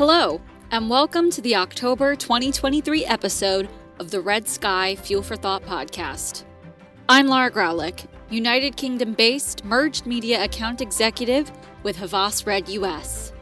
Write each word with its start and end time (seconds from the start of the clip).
Hello, 0.00 0.40
and 0.70 0.88
welcome 0.88 1.30
to 1.30 1.42
the 1.42 1.56
October 1.56 2.16
2023 2.16 3.04
episode 3.04 3.68
of 3.98 4.10
the 4.10 4.22
Red 4.22 4.48
Sky 4.48 4.96
Fuel 4.96 5.22
for 5.22 5.36
Thought 5.36 5.62
podcast. 5.64 6.44
I'm 7.06 7.26
Laura 7.26 7.50
Graulich, 7.50 8.06
United 8.30 8.78
Kingdom 8.78 9.12
based 9.12 9.62
merged 9.62 10.06
media 10.06 10.42
account 10.42 10.80
executive 10.80 11.52
with 11.82 11.98
Havas 11.98 12.46
Red 12.46 12.66
US. 12.70 13.34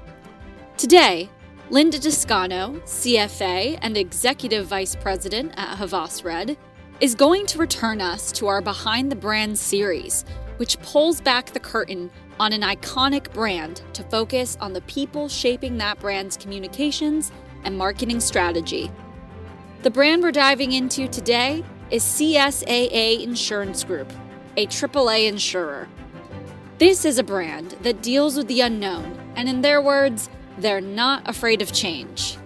Today, 0.77 1.31
Linda 1.71 1.97
Descano, 1.97 2.83
CFA 2.83 3.79
and 3.81 3.97
Executive 3.97 4.67
Vice 4.67 4.97
President 4.97 5.53
at 5.57 5.79
Havas 5.79 6.25
Red, 6.25 6.59
is 6.99 7.15
going 7.15 7.47
to 7.47 7.59
return 7.59 8.01
us 8.01 8.33
to 8.33 8.49
our 8.49 8.61
Behind 8.61 9.13
the 9.13 9.17
Brand 9.17 9.57
series, 9.57 10.25
which 10.57 10.81
pulls 10.81 11.21
back 11.21 11.53
the 11.53 11.61
curtain 11.61 12.11
on 12.41 12.53
an 12.53 12.63
iconic 12.63 13.33
brand 13.33 13.83
to 13.93 14.03
focus 14.05 14.57
on 14.61 14.73
the 14.73 14.81
people 14.83 15.29
shaping 15.29 15.79
that 15.79 15.99
brand's 15.99 16.37
communications 16.37 17.33
and 17.65 17.77
marketing 17.77 18.21
strategy. 18.21 18.91
The 19.83 19.91
brand 19.91 20.23
we're 20.23 20.33
diving 20.33 20.73
into 20.73 21.09
today 21.09 21.65
is 21.91 22.05
CSAA 22.05 23.23
Insurance 23.23 23.85
Group, 23.85 24.13
a 24.57 24.67
AAA 24.67 25.29
insurer. 25.29 25.89
This 26.79 27.05
is 27.05 27.19
a 27.19 27.25
brand 27.25 27.73
that 27.83 28.03
deals 28.03 28.37
with 28.37 28.47
the 28.47 28.61
unknown, 28.61 29.19
and 29.35 29.49
in 29.49 29.63
their 29.63 29.83
words, 29.83 30.29
they're 30.59 30.81
not 30.81 31.29
afraid 31.29 31.63
of 31.63 31.73
change. 31.73 32.37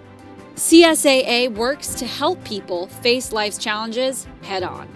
CSAA 0.55 1.55
works 1.55 1.95
to 1.95 2.07
help 2.07 2.43
people 2.45 2.87
face 2.87 3.33
life's 3.33 3.59
challenges 3.59 4.27
head 4.43 4.63
on. 4.63 4.89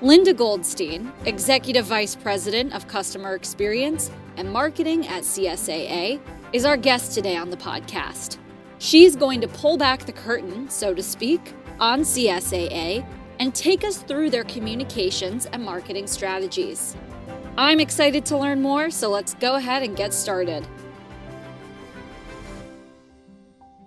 Linda 0.00 0.32
Goldstein, 0.32 1.12
Executive 1.24 1.84
Vice 1.84 2.14
President 2.14 2.72
of 2.72 2.86
Customer 2.86 3.34
Experience 3.34 4.12
and 4.36 4.48
Marketing 4.48 5.04
at 5.08 5.24
CSAA, 5.24 6.20
is 6.52 6.64
our 6.64 6.76
guest 6.76 7.14
today 7.14 7.36
on 7.36 7.50
the 7.50 7.56
podcast. 7.56 8.38
She's 8.78 9.16
going 9.16 9.40
to 9.40 9.48
pull 9.48 9.76
back 9.76 10.06
the 10.06 10.12
curtain, 10.12 10.70
so 10.70 10.94
to 10.94 11.02
speak, 11.02 11.52
on 11.80 12.02
CSAA 12.02 13.04
and 13.40 13.52
take 13.52 13.82
us 13.82 13.98
through 13.98 14.30
their 14.30 14.44
communications 14.44 15.46
and 15.46 15.64
marketing 15.64 16.06
strategies. 16.06 16.94
I'm 17.56 17.80
excited 17.80 18.24
to 18.26 18.38
learn 18.38 18.62
more, 18.62 18.90
so 18.90 19.10
let's 19.10 19.34
go 19.34 19.56
ahead 19.56 19.82
and 19.82 19.96
get 19.96 20.14
started. 20.14 20.64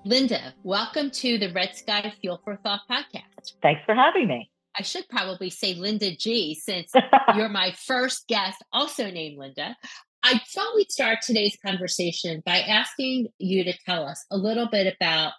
Linda, 0.04 0.54
welcome 0.64 1.10
to 1.12 1.38
the 1.38 1.54
Red 1.54 1.74
Sky 1.74 2.14
Fuel 2.20 2.42
for 2.44 2.58
Thought 2.58 2.82
podcast. 2.90 3.54
Thanks 3.62 3.82
for 3.86 3.96
having 3.96 4.28
me. 4.28 4.51
I 4.78 4.84
should 4.84 5.08
probably 5.10 5.50
say 5.50 5.74
Linda 5.74 6.16
G, 6.16 6.56
since 6.56 6.92
you're 7.36 7.50
my 7.50 7.72
first 7.72 8.28
guest, 8.28 8.64
also 8.72 9.10
named 9.10 9.38
Linda. 9.38 9.76
I 10.24 10.40
thought 10.54 10.76
we'd 10.76 10.92
start 10.92 11.20
today's 11.22 11.58
conversation 11.66 12.44
by 12.46 12.60
asking 12.60 13.30
you 13.40 13.64
to 13.64 13.74
tell 13.86 14.06
us 14.06 14.24
a 14.32 14.38
little 14.38 14.68
bit 14.68 14.94
about, 14.96 15.34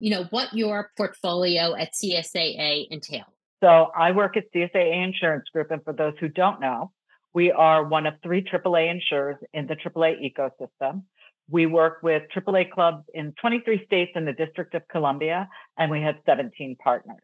you 0.00 0.10
know, 0.10 0.24
what 0.30 0.52
your 0.52 0.90
portfolio 0.96 1.74
at 1.74 1.92
CSAA 1.92 2.88
entails. 2.90 3.26
So 3.62 3.90
I 3.96 4.10
work 4.10 4.36
at 4.36 4.52
CSAA 4.52 5.04
Insurance 5.04 5.48
Group, 5.52 5.70
and 5.70 5.82
for 5.84 5.92
those 5.92 6.14
who 6.18 6.28
don't 6.28 6.60
know, 6.60 6.90
we 7.32 7.50
are 7.50 7.84
one 7.84 8.06
of 8.06 8.14
three 8.22 8.42
AAA 8.42 8.90
insurers 8.90 9.36
in 9.52 9.66
the 9.66 9.76
AAA 9.76 10.32
ecosystem. 10.32 11.04
We 11.48 11.66
work 11.66 11.98
with 12.02 12.22
AAA 12.34 12.70
clubs 12.70 13.04
in 13.14 13.34
23 13.40 13.84
states 13.86 14.12
in 14.14 14.24
the 14.24 14.32
District 14.32 14.74
of 14.74 14.82
Columbia, 14.88 15.48
and 15.78 15.90
we 15.90 16.02
have 16.02 16.16
17 16.26 16.76
partners. 16.82 17.22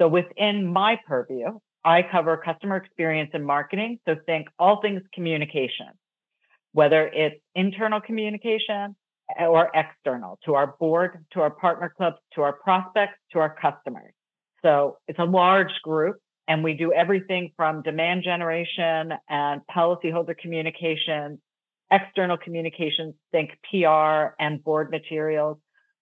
So 0.00 0.08
within 0.08 0.66
my 0.66 0.98
purview, 1.06 1.58
I 1.84 2.02
cover 2.02 2.36
customer 2.36 2.76
experience 2.76 3.30
and 3.34 3.44
marketing. 3.44 3.98
So 4.06 4.16
think 4.26 4.48
all 4.58 4.80
things 4.80 5.02
communication, 5.12 5.88
whether 6.72 7.06
it's 7.08 7.36
internal 7.54 8.00
communication 8.00 8.96
eh, 9.38 9.44
or 9.44 9.70
external 9.74 10.38
to 10.44 10.54
our 10.54 10.74
board, 10.78 11.24
to 11.32 11.40
our 11.40 11.50
partner 11.50 11.92
clubs, 11.94 12.16
to 12.34 12.42
our 12.42 12.52
prospects, 12.52 13.18
to 13.32 13.40
our 13.40 13.54
customers. 13.60 14.12
So 14.62 14.98
it's 15.06 15.18
a 15.18 15.24
large 15.24 15.72
group 15.82 16.16
and 16.48 16.64
we 16.64 16.74
do 16.74 16.92
everything 16.92 17.52
from 17.56 17.82
demand 17.82 18.24
generation 18.24 19.12
and 19.28 19.60
policyholder 19.74 20.36
communications 20.36 21.38
external 21.90 22.36
communications, 22.36 23.14
think 23.32 23.50
PR 23.70 24.34
and 24.38 24.62
board 24.62 24.90
materials, 24.90 25.58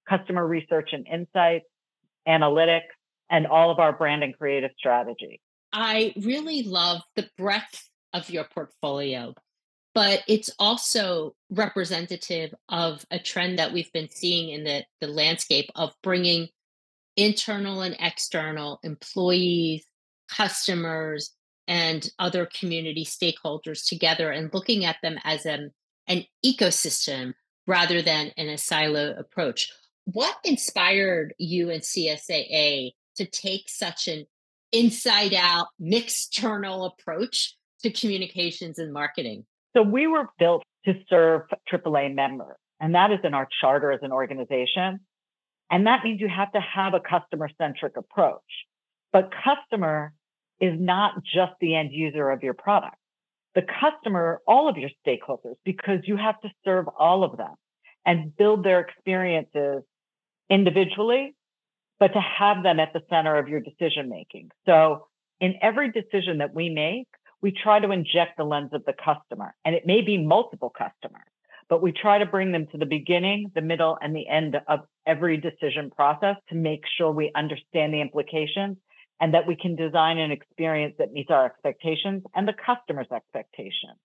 customer 0.08 0.46
research 0.46 0.90
and 0.92 1.06
insights, 1.08 1.64
analytics, 2.26 2.92
and 3.30 3.46
all 3.46 3.70
of 3.70 3.78
our 3.78 3.92
brand 3.92 4.22
and 4.22 4.36
creative 4.36 4.70
strategy. 4.78 5.40
I 5.72 6.14
really 6.16 6.62
love 6.62 7.02
the 7.14 7.28
breadth 7.36 7.88
of 8.12 8.30
your 8.30 8.44
portfolio, 8.44 9.34
but 9.94 10.22
it's 10.26 10.50
also 10.58 11.34
representative 11.50 12.54
of 12.68 13.04
a 13.10 13.18
trend 13.18 13.58
that 13.58 13.72
we've 13.72 13.92
been 13.92 14.08
seeing 14.10 14.50
in 14.50 14.64
the, 14.64 14.84
the 15.00 15.08
landscape 15.08 15.70
of 15.74 15.92
bringing 16.02 16.48
internal 17.16 17.82
and 17.82 17.96
external 18.00 18.80
employees, 18.82 19.84
customers, 20.30 21.34
and 21.66 22.10
other 22.18 22.46
community 22.46 23.04
stakeholders 23.04 23.86
together 23.86 24.30
and 24.30 24.54
looking 24.54 24.86
at 24.86 24.96
them 25.02 25.18
as 25.22 25.44
an, 25.44 25.70
an 26.06 26.24
ecosystem 26.44 27.34
rather 27.66 28.00
than 28.00 28.32
in 28.38 28.48
a 28.48 28.56
silo 28.56 29.14
approach. 29.18 29.70
What 30.06 30.34
inspired 30.44 31.34
you 31.38 31.70
and 31.70 31.82
CSAA 31.82 32.92
to 33.18 33.26
take 33.26 33.68
such 33.68 34.08
an 34.08 34.24
inside 34.72 35.34
out, 35.34 35.68
external 35.80 36.84
approach 36.84 37.56
to 37.82 37.90
communications 37.90 38.78
and 38.78 38.92
marketing? 38.92 39.44
So 39.76 39.82
we 39.82 40.06
were 40.06 40.30
built 40.38 40.64
to 40.86 40.94
serve 41.08 41.42
AAA 41.72 42.14
members, 42.14 42.56
and 42.80 42.94
that 42.94 43.12
is 43.12 43.18
in 43.22 43.34
our 43.34 43.46
charter 43.60 43.92
as 43.92 44.00
an 44.02 44.12
organization. 44.12 45.00
And 45.70 45.86
that 45.86 46.02
means 46.02 46.20
you 46.20 46.28
have 46.28 46.52
to 46.52 46.60
have 46.60 46.94
a 46.94 47.00
customer 47.00 47.50
centric 47.60 47.96
approach. 47.96 48.40
But 49.12 49.30
customer 49.44 50.14
is 50.60 50.74
not 50.78 51.22
just 51.22 51.52
the 51.60 51.76
end 51.76 51.92
user 51.92 52.30
of 52.30 52.42
your 52.42 52.54
product. 52.54 52.96
The 53.54 53.62
customer, 53.80 54.40
all 54.46 54.68
of 54.68 54.76
your 54.76 54.90
stakeholders, 55.06 55.56
because 55.64 56.00
you 56.04 56.16
have 56.16 56.40
to 56.40 56.50
serve 56.64 56.86
all 56.98 57.24
of 57.24 57.36
them 57.36 57.54
and 58.06 58.34
build 58.36 58.64
their 58.64 58.80
experiences 58.80 59.82
individually, 60.48 61.34
but 62.00 62.12
to 62.12 62.20
have 62.20 62.62
them 62.62 62.80
at 62.80 62.92
the 62.92 63.02
center 63.10 63.36
of 63.36 63.48
your 63.48 63.60
decision 63.60 64.08
making. 64.08 64.50
So 64.66 65.06
in 65.40 65.54
every 65.62 65.90
decision 65.90 66.38
that 66.38 66.54
we 66.54 66.68
make, 66.68 67.08
we 67.40 67.52
try 67.52 67.78
to 67.80 67.90
inject 67.90 68.36
the 68.36 68.44
lens 68.44 68.70
of 68.72 68.84
the 68.84 68.92
customer 68.92 69.54
and 69.64 69.74
it 69.74 69.86
may 69.86 70.00
be 70.00 70.18
multiple 70.18 70.70
customers, 70.70 71.28
but 71.68 71.82
we 71.82 71.92
try 71.92 72.18
to 72.18 72.26
bring 72.26 72.52
them 72.52 72.66
to 72.72 72.78
the 72.78 72.86
beginning, 72.86 73.50
the 73.54 73.60
middle 73.60 73.98
and 74.00 74.14
the 74.14 74.28
end 74.28 74.56
of 74.66 74.80
every 75.06 75.36
decision 75.36 75.90
process 75.90 76.36
to 76.48 76.54
make 76.54 76.82
sure 76.96 77.12
we 77.12 77.30
understand 77.34 77.94
the 77.94 78.00
implications 78.00 78.76
and 79.20 79.34
that 79.34 79.46
we 79.46 79.56
can 79.56 79.76
design 79.76 80.18
an 80.18 80.30
experience 80.30 80.94
that 80.98 81.12
meets 81.12 81.30
our 81.30 81.46
expectations 81.46 82.22
and 82.34 82.46
the 82.46 82.54
customer's 82.54 83.10
expectations. 83.12 83.98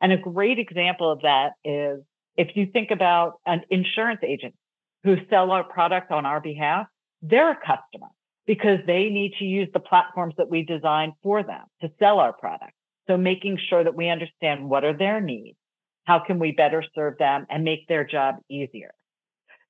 And 0.00 0.12
a 0.12 0.16
great 0.16 0.58
example 0.58 1.10
of 1.10 1.22
that 1.22 1.52
is 1.64 2.00
if 2.36 2.56
you 2.56 2.66
think 2.66 2.90
about 2.90 3.34
an 3.46 3.62
insurance 3.70 4.20
agent 4.24 4.54
who 5.04 5.16
sell 5.28 5.50
our 5.50 5.64
product 5.64 6.10
on 6.10 6.26
our 6.26 6.40
behalf, 6.40 6.86
they're 7.22 7.52
a 7.52 7.56
customer 7.56 8.08
because 8.46 8.80
they 8.86 9.08
need 9.08 9.34
to 9.38 9.44
use 9.44 9.68
the 9.72 9.80
platforms 9.80 10.34
that 10.36 10.50
we 10.50 10.64
design 10.64 11.12
for 11.22 11.42
them 11.42 11.62
to 11.80 11.90
sell 11.98 12.18
our 12.18 12.32
product. 12.32 12.72
So 13.06 13.16
making 13.16 13.58
sure 13.68 13.82
that 13.82 13.94
we 13.94 14.08
understand 14.08 14.68
what 14.68 14.84
are 14.84 14.96
their 14.96 15.20
needs, 15.20 15.56
how 16.04 16.18
can 16.18 16.38
we 16.38 16.52
better 16.52 16.84
serve 16.94 17.18
them 17.18 17.46
and 17.48 17.64
make 17.64 17.86
their 17.88 18.04
job 18.04 18.36
easier. 18.48 18.92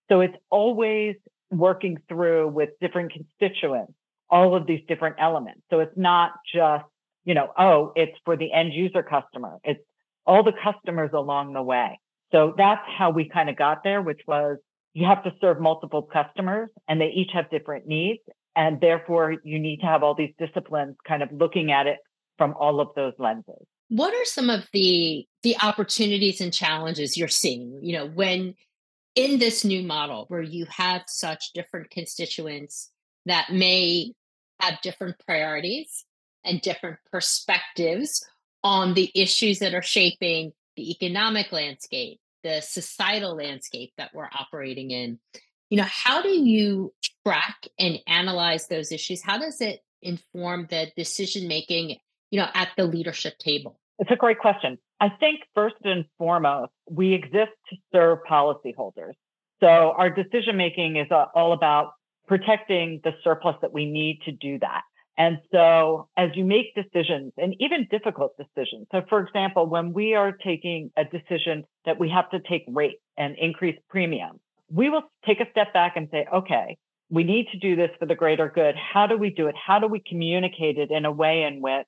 So 0.09 0.21
it's 0.21 0.37
always 0.51 1.17
working 1.51 1.99
through 2.09 2.49
with 2.49 2.71
different 2.81 3.13
constituents 3.13 3.93
all 4.33 4.57
of 4.57 4.67
these 4.67 4.81
different 4.89 5.17
elements. 5.21 5.61
So 5.69 5.81
it's 5.81 5.97
not 5.97 6.33
just, 6.53 6.87
you 7.25 7.35
know, 7.35 7.53
oh, 7.57 7.93
it's 7.95 8.17
for 8.25 8.35
the 8.35 8.51
end 8.51 8.73
user 8.73 9.03
customer. 9.03 9.59
It's 9.63 9.81
all 10.27 10.43
the 10.43 10.55
customers 10.65 11.11
along 11.13 11.53
the 11.53 11.63
way. 11.63 12.01
So 12.33 12.55
that's 12.57 12.81
how 12.97 13.11
we 13.11 13.29
kind 13.29 13.51
of 13.51 13.57
got 13.57 13.85
there, 13.85 14.01
which 14.01 14.23
was 14.27 14.57
you 14.95 15.07
have 15.07 15.23
to 15.25 15.33
serve 15.41 15.61
multiple 15.61 16.03
customers 16.03 16.69
and 16.89 17.01
they 17.01 17.09
each 17.09 17.31
have 17.33 17.51
different 17.51 17.87
needs. 17.87 18.21
And 18.55 18.81
therefore 18.81 19.37
you 19.45 19.59
need 19.59 19.79
to 19.79 19.87
have 19.87 20.03
all 20.03 20.15
these 20.15 20.35
disciplines 20.39 20.97
kind 21.07 21.23
of 21.23 21.31
looking 21.33 21.73
at 21.73 21.87
it 21.87 21.99
from 22.37 22.55
all 22.59 22.81
of 22.81 22.89
those 22.95 23.15
lenses. 23.19 23.67
What 23.89 24.15
are 24.15 24.25
some 24.25 24.51
of 24.51 24.65
the 24.73 25.27
the 25.43 25.57
opportunities 25.63 26.41
and 26.41 26.53
challenges 26.53 27.17
you're 27.17 27.29
seeing, 27.29 27.79
you 27.83 27.93
know, 27.95 28.07
when 28.07 28.55
in 29.15 29.39
this 29.39 29.65
new 29.65 29.83
model 29.83 30.25
where 30.29 30.43
you 30.43 30.67
have 30.71 31.03
such 31.07 31.53
different 31.53 31.91
constituents 31.91 32.91
that 33.27 33.53
may 33.53 34.13
have 34.61 34.81
different 34.83 35.17
priorities 35.27 36.05
and 36.45 36.61
different 36.61 36.99
perspectives 37.11 38.27
on 38.65 38.95
the 38.95 39.11
issues 39.15 39.59
that 39.59 39.75
are 39.75 39.83
shaping 39.83 40.53
the 40.77 40.91
economic 40.91 41.53
landscape, 41.53 42.21
the 42.43 42.61
societal 42.61 43.37
landscape 43.37 43.93
that 43.97 44.11
we're 44.15 44.29
operating 44.39 44.91
in. 44.91 45.19
You 45.71 45.79
know, 45.79 45.87
how 45.89 46.23
do 46.23 46.29
you 46.29 46.93
track 47.27 47.67
and 47.79 47.99
analyze 48.07 48.69
those 48.69 48.93
issues? 48.93 49.23
How 49.23 49.39
does 49.39 49.61
it 49.61 49.81
inform 50.03 50.67
the 50.69 50.91
decision 50.97 51.49
making, 51.49 51.97
you 52.31 52.41
know, 52.41 52.49
at 52.55 52.69
the 52.77 52.85
leadership 52.85 53.39
table? 53.39 53.79
It's 53.99 54.11
a 54.11 54.17
great 54.17 54.39
question. 54.39 54.79
I 55.01 55.09
think 55.09 55.41
first 55.55 55.77
and 55.85 56.05
foremost, 56.19 56.73
we 56.91 57.15
exist 57.15 57.53
to 57.71 57.77
serve 57.93 58.19
policyholders. 58.29 59.15
So 59.61 59.67
our 59.67 60.11
decision 60.11 60.57
making 60.57 60.97
is 60.97 61.07
uh, 61.11 61.27
all 61.35 61.53
about 61.53 61.93
protecting 62.27 63.01
the 63.05 63.13
surplus 63.23 63.57
that 63.63 63.73
we 63.73 63.87
need 63.87 64.21
to 64.25 64.33
do 64.33 64.59
that. 64.59 64.83
And 65.19 65.39
so 65.51 66.09
as 66.17 66.31
you 66.35 66.45
make 66.45 66.75
decisions 66.75 67.33
and 67.37 67.55
even 67.61 67.87
difficult 67.91 68.33
decisions, 68.39 68.87
so 68.93 69.03
for 69.09 69.21
example, 69.21 69.67
when 69.67 69.93
we 69.93 70.15
are 70.15 70.33
taking 70.33 70.91
a 70.97 71.05
decision 71.05 71.65
that 71.85 72.01
we 72.01 72.09
have 72.09 72.31
to 72.31 72.41
take 72.49 72.65
rate 72.69 72.99
and 73.19 73.37
increase 73.39 73.79
premium, 73.91 74.41
we 74.71 74.89
will 74.89 75.03
take 75.27 75.41
a 75.41 75.51
step 75.51 75.75
back 75.75 75.97
and 75.97 76.09
say, 76.11 76.27
okay, 76.33 76.79
we 77.11 77.25
need 77.25 77.47
to 77.53 77.59
do 77.59 77.77
this 77.77 77.91
for 77.99 78.07
the 78.07 78.15
greater 78.15 78.49
good. 78.49 78.75
How 78.75 79.07
do 79.07 79.19
we 79.19 79.29
do 79.29 79.49
it? 79.49 79.55
How 79.55 79.79
do 79.79 79.87
we 79.87 80.01
communicate 80.01 80.79
it 80.79 80.91
in 80.91 81.05
a 81.05 81.13
way 81.13 81.43
in 81.43 81.61
which, 81.61 81.87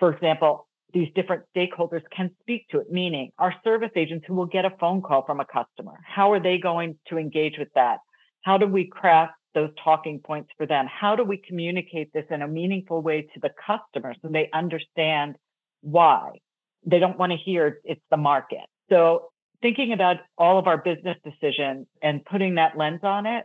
for 0.00 0.12
example, 0.12 0.66
these 0.92 1.08
different 1.14 1.44
stakeholders 1.56 2.02
can 2.14 2.30
speak 2.40 2.66
to 2.70 2.80
it, 2.80 2.90
meaning 2.90 3.30
our 3.38 3.54
service 3.62 3.90
agents 3.94 4.24
who 4.26 4.34
will 4.34 4.46
get 4.46 4.64
a 4.64 4.70
phone 4.80 5.00
call 5.00 5.24
from 5.24 5.40
a 5.40 5.44
customer. 5.44 6.00
How 6.04 6.32
are 6.32 6.40
they 6.40 6.58
going 6.58 6.98
to 7.08 7.18
engage 7.18 7.54
with 7.58 7.68
that? 7.74 7.98
How 8.42 8.58
do 8.58 8.66
we 8.66 8.86
craft 8.86 9.34
those 9.54 9.70
talking 9.82 10.20
points 10.20 10.50
for 10.56 10.66
them? 10.66 10.86
How 10.86 11.16
do 11.16 11.24
we 11.24 11.36
communicate 11.36 12.12
this 12.12 12.24
in 12.30 12.42
a 12.42 12.48
meaningful 12.48 13.00
way 13.00 13.22
to 13.22 13.40
the 13.40 13.50
customer 13.66 14.14
so 14.20 14.28
they 14.28 14.48
understand 14.52 15.36
why? 15.80 16.38
They 16.86 16.98
don't 16.98 17.18
want 17.18 17.32
to 17.32 17.38
hear 17.38 17.80
it's 17.84 18.02
the 18.10 18.16
market. 18.16 18.66
So 18.90 19.30
thinking 19.62 19.92
about 19.92 20.16
all 20.36 20.58
of 20.58 20.66
our 20.66 20.78
business 20.78 21.16
decisions 21.24 21.86
and 22.02 22.24
putting 22.24 22.56
that 22.56 22.76
lens 22.76 23.00
on 23.02 23.26
it, 23.26 23.44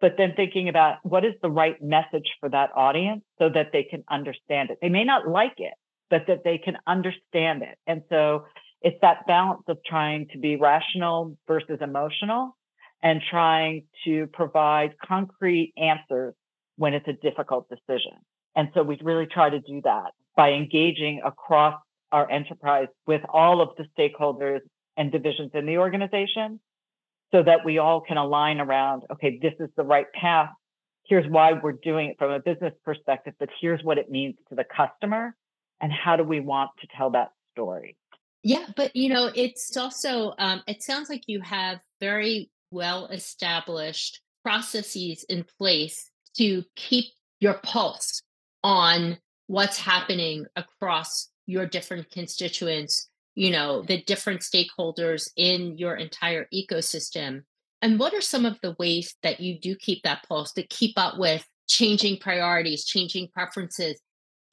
but 0.00 0.14
then 0.16 0.32
thinking 0.34 0.68
about 0.68 0.96
what 1.02 1.24
is 1.24 1.34
the 1.42 1.50
right 1.50 1.76
message 1.82 2.30
for 2.40 2.48
that 2.48 2.70
audience 2.74 3.22
so 3.38 3.50
that 3.50 3.68
they 3.72 3.82
can 3.82 4.02
understand 4.10 4.70
it. 4.70 4.78
They 4.80 4.88
may 4.88 5.04
not 5.04 5.28
like 5.28 5.56
it, 5.58 5.74
but 6.08 6.22
that 6.28 6.44
they 6.44 6.58
can 6.58 6.78
understand 6.86 7.62
it. 7.62 7.76
And 7.86 8.02
so 8.08 8.46
it's 8.82 8.96
that 9.02 9.26
balance 9.26 9.62
of 9.68 9.78
trying 9.84 10.28
to 10.32 10.38
be 10.38 10.56
rational 10.56 11.36
versus 11.46 11.78
emotional 11.82 12.56
and 13.02 13.20
trying 13.30 13.84
to 14.04 14.26
provide 14.32 14.94
concrete 15.04 15.72
answers 15.76 16.34
when 16.76 16.94
it's 16.94 17.08
a 17.08 17.12
difficult 17.12 17.68
decision. 17.68 18.12
And 18.56 18.68
so 18.74 18.82
we 18.82 18.98
really 19.02 19.26
try 19.26 19.50
to 19.50 19.60
do 19.60 19.80
that 19.84 20.12
by 20.36 20.52
engaging 20.52 21.22
across 21.24 21.80
our 22.12 22.30
enterprise 22.30 22.88
with 23.06 23.22
all 23.32 23.60
of 23.60 23.70
the 23.76 23.84
stakeholders 23.96 24.60
and 24.96 25.12
divisions 25.12 25.50
in 25.54 25.66
the 25.66 25.78
organization 25.78 26.60
so 27.32 27.42
that 27.42 27.64
we 27.64 27.78
all 27.78 28.00
can 28.00 28.16
align 28.16 28.60
around, 28.60 29.02
okay, 29.12 29.38
this 29.40 29.54
is 29.60 29.68
the 29.76 29.84
right 29.84 30.06
path. 30.12 30.50
Here's 31.06 31.30
why 31.30 31.52
we're 31.52 31.72
doing 31.72 32.10
it 32.10 32.16
from 32.18 32.30
a 32.32 32.40
business 32.40 32.72
perspective, 32.84 33.34
but 33.38 33.48
here's 33.60 33.82
what 33.82 33.98
it 33.98 34.10
means 34.10 34.34
to 34.48 34.54
the 34.54 34.64
customer 34.64 35.34
and 35.80 35.92
how 35.92 36.16
do 36.16 36.24
we 36.24 36.40
want 36.40 36.70
to 36.80 36.88
tell 36.96 37.10
that 37.10 37.30
story. 37.52 37.96
Yeah, 38.42 38.66
but 38.76 38.96
you 38.96 39.10
know, 39.10 39.30
it's 39.34 39.76
also, 39.76 40.34
um, 40.38 40.62
it 40.66 40.82
sounds 40.82 41.08
like 41.08 41.22
you 41.26 41.40
have 41.40 41.78
very 42.00 42.50
well 42.70 43.06
established 43.06 44.20
processes 44.44 45.24
in 45.28 45.44
place 45.58 46.10
to 46.36 46.64
keep 46.76 47.06
your 47.40 47.54
pulse 47.54 48.22
on 48.62 49.18
what's 49.46 49.78
happening 49.78 50.46
across 50.56 51.28
your 51.46 51.66
different 51.66 52.10
constituents, 52.10 53.08
you 53.34 53.50
know, 53.50 53.82
the 53.82 54.02
different 54.02 54.40
stakeholders 54.40 55.28
in 55.36 55.76
your 55.76 55.96
entire 55.96 56.46
ecosystem. 56.54 57.42
And 57.82 57.98
what 57.98 58.14
are 58.14 58.20
some 58.20 58.44
of 58.44 58.58
the 58.62 58.76
ways 58.78 59.16
that 59.22 59.40
you 59.40 59.58
do 59.58 59.74
keep 59.74 60.02
that 60.04 60.24
pulse 60.28 60.52
to 60.52 60.62
keep 60.62 60.98
up 60.98 61.18
with 61.18 61.44
changing 61.66 62.18
priorities, 62.18 62.84
changing 62.84 63.28
preferences, 63.34 64.00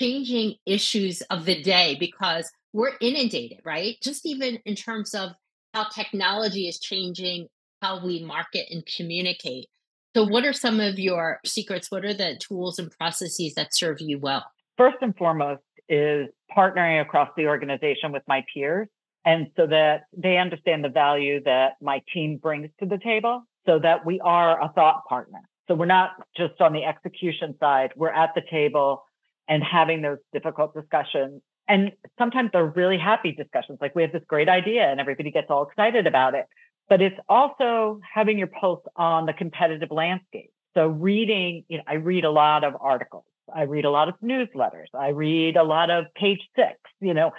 changing 0.02 0.56
issues 0.66 1.22
of 1.30 1.46
the 1.46 1.62
day? 1.62 1.96
Because 2.00 2.50
we're 2.74 2.94
inundated, 3.02 3.60
right? 3.66 3.98
Just 4.02 4.26
even 4.26 4.60
in 4.66 4.76
terms 4.76 5.14
of 5.14 5.32
how 5.74 5.84
technology 5.90 6.68
is 6.68 6.80
changing 6.80 7.48
how 7.88 8.06
we 8.06 8.24
market 8.24 8.68
and 8.70 8.86
communicate. 8.86 9.68
So, 10.16 10.24
what 10.24 10.46
are 10.46 10.54
some 10.54 10.80
of 10.80 10.98
your 11.00 11.40
secrets? 11.46 11.92
What 11.92 12.06
are 12.06 12.14
the 12.14 12.38
tools 12.40 12.80
and 12.80 12.92
processes 12.92 13.54
that 13.56 13.74
serve 13.74 14.02
you 14.02 14.20
well? 14.20 14.46
First 14.78 14.98
and 15.02 15.16
foremost 15.16 15.62
is 15.90 16.28
partnering 16.56 17.02
across 17.02 17.30
the 17.38 17.48
organization 17.48 18.12
with 18.12 18.24
my 18.28 18.44
peers. 18.54 18.88
And 19.26 19.48
so 19.58 19.68
that 19.68 20.04
they 20.16 20.38
understand 20.38 20.86
the 20.86 20.90
value 20.90 21.44
that 21.44 21.74
my 21.82 22.02
team 22.14 22.38
brings 22.38 22.70
to 22.80 22.86
the 22.86 22.98
table 22.98 23.44
so 23.66 23.78
that 23.80 24.06
we 24.06 24.22
are 24.22 24.62
a 24.64 24.72
thought 24.74 25.04
partner. 25.10 25.40
So 25.68 25.76
we're 25.76 25.86
not 25.86 26.12
just 26.38 26.62
on 26.62 26.72
the 26.72 26.86
execution 26.86 27.56
side, 27.60 27.92
we're 27.98 28.10
at 28.10 28.30
the 28.36 28.42
table 28.50 29.04
and 29.50 29.62
having 29.62 30.02
those 30.02 30.20
difficult 30.32 30.74
discussions. 30.74 31.42
And 31.68 31.92
sometimes 32.18 32.52
they're 32.54 32.68
really 32.68 32.98
happy 32.98 33.34
discussions. 33.34 33.80
Like 33.82 33.96
we 33.96 34.02
have 34.04 34.14
this 34.14 34.24
great 34.28 34.48
idea 34.48 34.84
and 34.84 35.02
everybody 35.02 35.32
gets 35.32 35.48
all 35.50 35.68
excited 35.68 36.08
about 36.08 36.34
it 36.34 36.46
but 36.90 37.02
it's 37.02 37.18
also 37.28 38.00
having 38.14 38.38
your 38.38 38.48
pulse 38.48 38.84
on 38.96 39.26
the 39.26 39.34
competitive 39.34 39.92
landscape. 39.92 40.52
So 40.74 40.88
reading, 40.88 41.64
you 41.68 41.78
know, 41.78 41.84
I 41.88 41.96
read 41.96 42.24
a 42.24 42.32
lot 42.32 42.64
of 42.64 42.74
articles. 42.80 43.26
I 43.54 43.64
read 43.64 43.86
a 43.86 43.90
lot 43.90 44.10
of 44.10 44.16
newsletters. 44.24 44.88
I 44.94 45.10
read 45.10 45.58
a 45.58 45.64
lot 45.64 45.90
of 45.90 46.06
page 46.16 46.42
six, 46.56 46.78
you 47.00 47.14
know, 47.14 47.32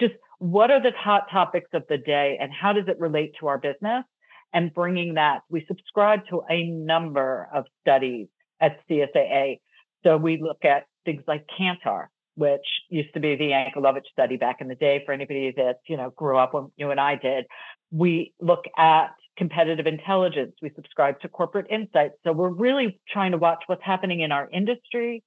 just 0.00 0.14
what 0.38 0.70
are 0.70 0.82
the 0.82 0.90
hot 0.96 1.30
topics 1.30 1.70
of 1.72 1.84
the 1.88 1.98
day 1.98 2.36
and 2.40 2.50
how 2.52 2.72
does 2.72 2.88
it 2.88 2.98
relate 2.98 3.34
to 3.40 3.46
our 3.46 3.58
business? 3.58 4.04
And 4.52 4.74
bringing 4.74 5.14
that, 5.14 5.42
we 5.48 5.64
subscribe 5.66 6.26
to 6.28 6.42
a 6.50 6.64
number 6.64 7.48
of 7.54 7.64
studies 7.80 8.26
at 8.60 8.78
CSAA. 8.88 9.60
So 10.02 10.16
we 10.16 10.42
look 10.42 10.64
at 10.64 10.84
things 11.04 11.22
like 11.26 11.46
Kantar, 11.58 12.06
which 12.34 12.66
used 12.88 13.12
to 13.14 13.20
be 13.20 13.36
the 13.36 13.50
Yankelovich 13.50 14.06
study 14.10 14.36
back 14.36 14.60
in 14.60 14.68
the 14.68 14.74
day 14.74 15.02
for 15.04 15.12
anybody 15.12 15.52
that, 15.56 15.76
you 15.88 15.96
know, 15.96 16.10
grew 16.10 16.38
up 16.38 16.54
when 16.54 16.68
you 16.76 16.90
and 16.90 17.00
I 17.00 17.16
did. 17.16 17.44
We 17.90 18.32
look 18.40 18.64
at 18.76 19.08
competitive 19.36 19.86
intelligence. 19.86 20.52
We 20.62 20.70
subscribe 20.74 21.20
to 21.20 21.28
corporate 21.28 21.66
insights. 21.70 22.14
So 22.24 22.32
we're 22.32 22.48
really 22.48 23.00
trying 23.10 23.32
to 23.32 23.38
watch 23.38 23.62
what's 23.66 23.84
happening 23.84 24.20
in 24.20 24.32
our 24.32 24.48
industry 24.50 25.22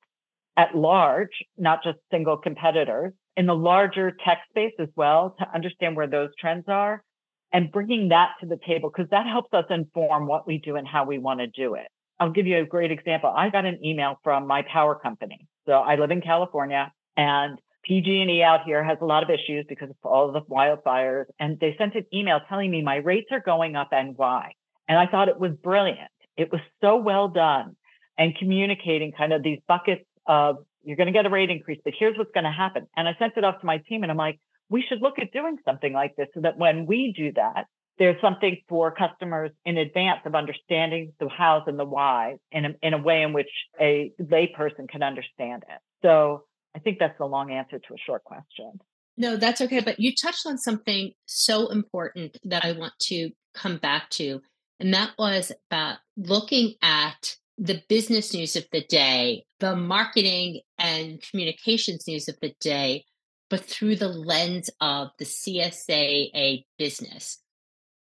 at 0.57 0.75
large, 0.75 1.43
not 1.57 1.83
just 1.83 1.97
single 2.11 2.37
competitors, 2.37 3.13
in 3.35 3.45
the 3.45 3.55
larger 3.55 4.15
tech 4.25 4.39
space 4.49 4.73
as 4.79 4.87
well 4.95 5.35
to 5.39 5.45
understand 5.53 5.95
where 5.95 6.07
those 6.07 6.29
trends 6.39 6.65
are 6.67 7.03
and 7.51 7.71
bringing 7.71 8.09
that 8.09 8.29
to 8.39 8.47
the 8.47 8.57
table 8.65 8.89
because 8.89 9.09
that 9.11 9.25
helps 9.27 9.53
us 9.53 9.65
inform 9.69 10.27
what 10.27 10.47
we 10.47 10.57
do 10.57 10.75
and 10.75 10.87
how 10.87 11.05
we 11.05 11.17
want 11.17 11.39
to 11.39 11.47
do 11.47 11.75
it. 11.75 11.87
I'll 12.19 12.31
give 12.31 12.47
you 12.47 12.59
a 12.59 12.65
great 12.65 12.91
example. 12.91 13.33
I 13.35 13.49
got 13.49 13.65
an 13.65 13.83
email 13.83 14.19
from 14.23 14.47
my 14.47 14.61
power 14.61 14.95
company. 14.95 15.47
So 15.65 15.73
I 15.73 15.95
live 15.95 16.11
in 16.11 16.21
California 16.21 16.91
and 17.17 17.59
PG&E 17.83 18.41
out 18.41 18.63
here 18.65 18.83
has 18.83 18.97
a 19.01 19.05
lot 19.05 19.23
of 19.23 19.29
issues 19.29 19.65
because 19.69 19.89
of 19.89 19.95
all 20.03 20.31
the 20.31 20.41
wildfires. 20.41 21.25
And 21.39 21.59
they 21.59 21.75
sent 21.77 21.95
an 21.95 22.05
email 22.13 22.39
telling 22.49 22.71
me 22.71 22.81
my 22.81 22.97
rates 22.97 23.27
are 23.31 23.39
going 23.39 23.75
up 23.75 23.89
and 23.91 24.17
why. 24.17 24.53
And 24.87 24.97
I 24.97 25.07
thought 25.07 25.29
it 25.29 25.39
was 25.39 25.51
brilliant. 25.63 26.11
It 26.35 26.51
was 26.51 26.61
so 26.81 26.97
well 26.97 27.27
done 27.27 27.75
and 28.17 28.35
communicating 28.37 29.11
kind 29.11 29.33
of 29.33 29.43
these 29.43 29.59
buckets 29.67 30.03
of 30.25 30.57
you're 30.83 30.97
going 30.97 31.07
to 31.07 31.13
get 31.13 31.25
a 31.25 31.29
rate 31.29 31.49
increase, 31.49 31.79
but 31.83 31.93
here's 31.97 32.17
what's 32.17 32.31
going 32.31 32.43
to 32.43 32.51
happen. 32.51 32.87
And 32.95 33.07
I 33.07 33.15
sent 33.17 33.33
it 33.37 33.43
off 33.43 33.59
to 33.59 33.65
my 33.65 33.77
team 33.77 34.03
and 34.03 34.11
I'm 34.11 34.17
like, 34.17 34.39
we 34.69 34.83
should 34.87 35.01
look 35.01 35.19
at 35.19 35.31
doing 35.31 35.57
something 35.65 35.93
like 35.93 36.15
this 36.15 36.27
so 36.33 36.41
that 36.41 36.57
when 36.57 36.85
we 36.85 37.13
do 37.15 37.31
that, 37.33 37.65
there's 37.97 38.19
something 38.19 38.57
for 38.67 38.91
customers 38.91 39.51
in 39.63 39.77
advance 39.77 40.19
of 40.25 40.35
understanding 40.35 41.13
the 41.19 41.29
hows 41.29 41.63
and 41.67 41.79
the 41.79 41.85
whys 41.85 42.37
in 42.51 42.65
a, 42.65 42.75
in 42.81 42.93
a 42.93 42.97
way 42.97 43.21
in 43.21 43.31
which 43.31 43.49
a 43.79 44.11
layperson 44.21 44.89
can 44.89 45.01
understand 45.01 45.63
it. 45.69 45.79
So 46.01 46.43
I 46.75 46.79
think 46.79 46.99
that's 46.99 47.17
the 47.17 47.25
long 47.25 47.51
answer 47.51 47.79
to 47.79 47.93
a 47.93 47.97
short 47.97 48.23
question. 48.23 48.79
No, 49.17 49.37
that's 49.37 49.61
okay. 49.61 49.79
But 49.79 49.99
you 49.99 50.13
touched 50.13 50.45
on 50.45 50.57
something 50.57 51.13
so 51.25 51.69
important 51.69 52.37
that 52.43 52.65
I 52.65 52.73
want 52.73 52.93
to 53.03 53.31
come 53.53 53.77
back 53.77 54.09
to. 54.11 54.41
And 54.79 54.93
that 54.93 55.11
was 55.17 55.53
about 55.71 55.99
looking 56.17 56.73
at 56.81 57.37
the 57.57 57.81
business 57.87 58.33
news 58.33 58.57
of 58.57 58.65
the 58.73 58.83
day, 58.83 59.45
the 59.61 59.75
marketing 59.75 60.61
and 60.77 61.23
communications 61.31 62.05
news 62.07 62.27
of 62.27 62.35
the 62.41 62.53
day, 62.59 63.05
but 63.49 63.63
through 63.63 63.95
the 63.95 64.09
lens 64.09 64.69
of 64.81 65.09
the 65.17 65.25
CSAA 65.25 66.65
business. 66.77 67.41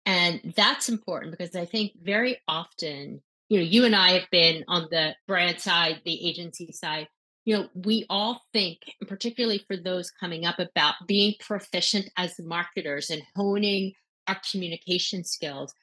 And 0.06 0.54
that's 0.56 0.88
important 0.88 1.38
because 1.38 1.56
I 1.56 1.66
think 1.66 1.92
very 2.02 2.40
often, 2.48 3.22
you 3.50 3.58
know, 3.58 3.66
you 3.66 3.84
and 3.84 3.96
I 3.96 4.12
have 4.12 4.30
been 4.32 4.64
on 4.70 4.88
the 4.90 5.16
brand 5.28 5.60
side, 5.60 6.02
the 6.06 6.28
agency 6.28 6.72
side. 6.72 7.08
You 7.46 7.58
know, 7.58 7.70
we 7.74 8.06
all 8.10 8.42
think, 8.54 8.80
and 9.00 9.10
particularly 9.10 9.64
for 9.68 9.76
those 9.76 10.12
coming 10.12 10.46
up, 10.46 10.60
about 10.60 10.96
being 11.08 11.34
proficient 11.40 12.10
as 12.18 12.40
marketers 12.40 13.10
and 13.10 13.24
honing 13.36 13.94
our 14.28 14.38
communication 14.52 15.24
skills. 15.24 15.74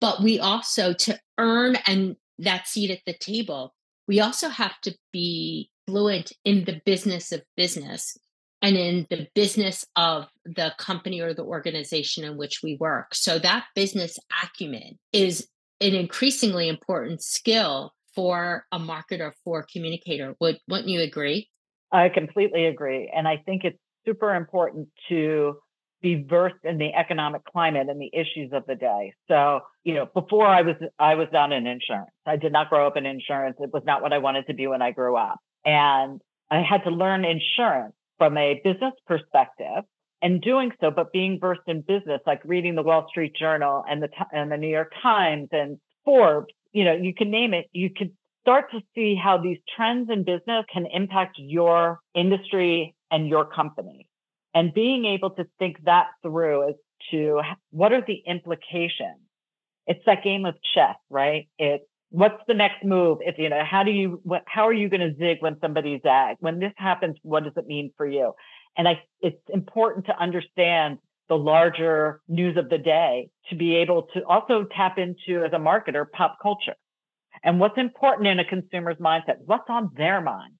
But 0.00 0.22
we 0.22 0.38
also, 0.38 0.92
to 0.92 1.18
earn 1.38 1.76
and 1.86 2.16
that 2.38 2.66
seat 2.66 2.90
at 2.90 3.00
the 3.06 3.14
table, 3.14 3.74
we 4.06 4.20
also 4.20 4.48
have 4.48 4.78
to 4.82 4.94
be 5.12 5.70
fluent 5.86 6.32
in 6.44 6.64
the 6.64 6.80
business 6.84 7.32
of 7.32 7.42
business 7.56 8.16
and 8.60 8.76
in 8.76 9.06
the 9.10 9.26
business 9.34 9.84
of 9.96 10.26
the 10.44 10.74
company 10.78 11.20
or 11.20 11.34
the 11.34 11.44
organization 11.44 12.24
in 12.24 12.36
which 12.36 12.62
we 12.62 12.76
work. 12.76 13.14
So 13.14 13.38
that 13.38 13.64
business 13.74 14.18
acumen 14.42 14.98
is 15.12 15.48
an 15.80 15.94
increasingly 15.94 16.68
important 16.68 17.22
skill 17.22 17.92
for 18.14 18.64
a 18.72 18.78
marketer, 18.78 19.32
for 19.44 19.60
a 19.60 19.66
communicator. 19.66 20.34
Would 20.40 20.58
wouldn't 20.68 20.88
you 20.88 21.00
agree? 21.00 21.48
I 21.90 22.08
completely 22.08 22.66
agree. 22.66 23.12
And 23.14 23.28
I 23.28 23.36
think 23.36 23.64
it's 23.64 23.78
super 24.04 24.34
important 24.34 24.88
to 25.08 25.58
be 26.00 26.26
versed 26.28 26.64
in 26.64 26.78
the 26.78 26.92
economic 26.94 27.44
climate 27.44 27.88
and 27.88 28.00
the 28.00 28.10
issues 28.12 28.52
of 28.52 28.64
the 28.66 28.74
day. 28.74 29.14
So, 29.28 29.60
you 29.84 29.94
know, 29.94 30.06
before 30.12 30.46
I 30.46 30.62
was 30.62 30.76
I 30.98 31.14
was 31.14 31.28
not 31.32 31.52
in 31.52 31.66
insurance. 31.66 32.10
I 32.26 32.36
did 32.36 32.52
not 32.52 32.68
grow 32.68 32.86
up 32.86 32.96
in 32.96 33.06
insurance. 33.06 33.56
It 33.60 33.72
was 33.72 33.84
not 33.86 34.02
what 34.02 34.12
I 34.12 34.18
wanted 34.18 34.46
to 34.48 34.54
be 34.54 34.66
when 34.66 34.82
I 34.82 34.90
grew 34.90 35.16
up. 35.16 35.38
And 35.64 36.20
I 36.50 36.62
had 36.62 36.82
to 36.84 36.90
learn 36.90 37.24
insurance 37.24 37.94
from 38.18 38.36
a 38.36 38.60
business 38.64 38.92
perspective 39.06 39.84
and 40.20 40.40
doing 40.40 40.70
so, 40.80 40.90
but 40.90 41.12
being 41.12 41.38
versed 41.40 41.62
in 41.66 41.80
business, 41.80 42.20
like 42.26 42.40
reading 42.44 42.74
the 42.74 42.82
Wall 42.82 43.06
Street 43.08 43.34
Journal 43.38 43.84
and 43.88 44.02
the 44.02 44.08
and 44.32 44.50
the 44.50 44.56
New 44.56 44.68
York 44.68 44.92
Times 45.02 45.48
and 45.52 45.78
Forbes, 46.04 46.52
you 46.72 46.84
know, 46.84 46.94
you 46.94 47.14
can 47.14 47.30
name 47.30 47.54
it. 47.54 47.66
You 47.72 47.90
can 47.90 48.12
start 48.42 48.70
to 48.72 48.80
see 48.94 49.14
how 49.14 49.38
these 49.38 49.58
trends 49.76 50.10
in 50.10 50.24
business 50.24 50.64
can 50.72 50.86
impact 50.92 51.36
your 51.38 52.00
industry 52.14 52.94
and 53.10 53.28
your 53.28 53.44
company. 53.44 54.08
And 54.54 54.74
being 54.74 55.04
able 55.06 55.30
to 55.30 55.46
think 55.58 55.76
that 55.84 56.06
through 56.22 56.70
as 56.70 56.74
to 57.10 57.40
what 57.70 57.92
are 57.92 58.02
the 58.06 58.22
implications. 58.26 59.20
It's 59.86 60.04
that 60.06 60.22
game 60.22 60.44
of 60.44 60.54
chess, 60.74 60.96
right? 61.10 61.48
It's 61.58 61.84
what's 62.10 62.40
the 62.46 62.54
next 62.54 62.84
move? 62.84 63.18
If 63.22 63.38
you 63.38 63.48
know, 63.48 63.64
how 63.68 63.82
do 63.82 63.90
you, 63.90 64.20
what, 64.22 64.42
how 64.46 64.68
are 64.68 64.72
you 64.72 64.88
going 64.88 65.00
to 65.00 65.16
zig 65.16 65.38
when 65.40 65.58
somebody 65.60 65.98
zags? 66.02 66.36
When 66.40 66.58
this 66.60 66.72
happens, 66.76 67.16
what 67.22 67.44
does 67.44 67.54
it 67.56 67.66
mean 67.66 67.90
for 67.96 68.06
you? 68.06 68.32
And 68.76 68.86
I, 68.86 69.02
it's 69.20 69.40
important 69.48 70.06
to 70.06 70.18
understand 70.18 70.98
the 71.28 71.36
larger 71.36 72.20
news 72.28 72.56
of 72.56 72.68
the 72.68 72.78
day 72.78 73.28
to 73.48 73.56
be 73.56 73.76
able 73.76 74.08
to 74.14 74.24
also 74.24 74.66
tap 74.76 74.98
into 74.98 75.44
as 75.44 75.52
a 75.52 75.58
marketer 75.58 76.04
pop 76.10 76.36
culture 76.42 76.74
and 77.42 77.58
what's 77.58 77.78
important 77.78 78.28
in 78.28 78.38
a 78.38 78.44
consumer's 78.44 78.96
mindset, 78.96 79.36
what's 79.44 79.68
on 79.68 79.90
their 79.96 80.20
mind 80.20 80.54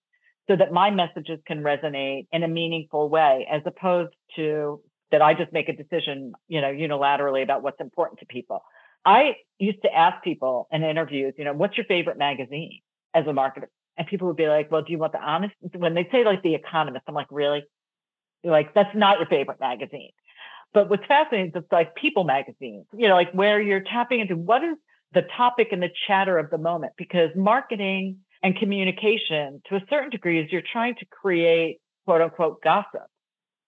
so 0.48 0.56
that 0.56 0.72
my 0.72 0.90
messages 0.90 1.38
can 1.46 1.62
resonate 1.62 2.26
in 2.32 2.42
a 2.42 2.48
meaningful 2.48 3.08
way 3.08 3.46
as 3.50 3.62
opposed 3.66 4.12
to 4.36 4.80
that 5.10 5.22
I 5.22 5.34
just 5.34 5.52
make 5.52 5.68
a 5.68 5.76
decision, 5.76 6.32
you 6.48 6.60
know, 6.60 6.72
unilaterally 6.72 7.42
about 7.42 7.62
what's 7.62 7.80
important 7.80 8.20
to 8.20 8.26
people. 8.26 8.62
I 9.04 9.34
used 9.58 9.82
to 9.82 9.94
ask 9.94 10.22
people 10.24 10.68
in 10.72 10.82
interviews, 10.82 11.34
you 11.36 11.44
know, 11.44 11.52
what's 11.52 11.76
your 11.76 11.86
favorite 11.86 12.18
magazine 12.18 12.80
as 13.14 13.26
a 13.26 13.30
marketer? 13.30 13.66
And 13.98 14.06
people 14.06 14.28
would 14.28 14.36
be 14.36 14.48
like, 14.48 14.70
well, 14.70 14.82
do 14.82 14.90
you 14.90 14.98
want 14.98 15.12
the 15.12 15.20
honest? 15.20 15.54
When 15.76 15.94
they 15.94 16.08
say 16.10 16.24
like 16.24 16.42
the 16.42 16.54
economist, 16.54 17.04
I'm 17.06 17.14
like, 17.14 17.26
really? 17.30 17.62
You're 18.42 18.52
like, 18.52 18.74
that's 18.74 18.94
not 18.96 19.18
your 19.18 19.28
favorite 19.28 19.60
magazine. 19.60 20.10
But 20.74 20.88
what's 20.88 21.04
fascinating 21.06 21.48
is 21.48 21.52
it's 21.56 21.72
like 21.72 21.94
people 21.94 22.24
magazines, 22.24 22.86
you 22.96 23.08
know, 23.08 23.14
like 23.14 23.32
where 23.32 23.60
you're 23.60 23.82
tapping 23.82 24.20
into 24.20 24.36
what 24.36 24.64
is 24.64 24.76
the 25.12 25.22
topic 25.36 25.68
and 25.72 25.82
the 25.82 25.90
chatter 26.06 26.38
of 26.38 26.50
the 26.50 26.58
moment 26.58 26.94
because 26.96 27.30
marketing 27.36 28.18
and 28.42 28.56
communication 28.56 29.60
to 29.68 29.76
a 29.76 29.80
certain 29.90 30.10
degree 30.10 30.40
is 30.40 30.50
you're 30.50 30.62
trying 30.72 30.94
to 30.96 31.06
create 31.06 31.78
quote 32.06 32.22
unquote 32.22 32.62
gossip 32.62 33.06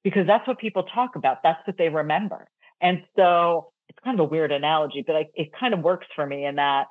because 0.02 0.26
that's 0.26 0.46
what 0.48 0.58
people 0.58 0.82
talk 0.82 1.16
about. 1.16 1.38
That's 1.42 1.60
what 1.66 1.76
they 1.76 1.88
remember. 1.88 2.48
And 2.80 3.02
so 3.16 3.70
it's 3.88 3.98
kind 4.02 4.18
of 4.18 4.26
a 4.26 4.28
weird 4.28 4.52
analogy, 4.52 5.04
but 5.06 5.16
I, 5.16 5.26
it 5.34 5.50
kind 5.58 5.74
of 5.74 5.80
works 5.80 6.06
for 6.16 6.26
me 6.26 6.44
in 6.46 6.56
that 6.56 6.86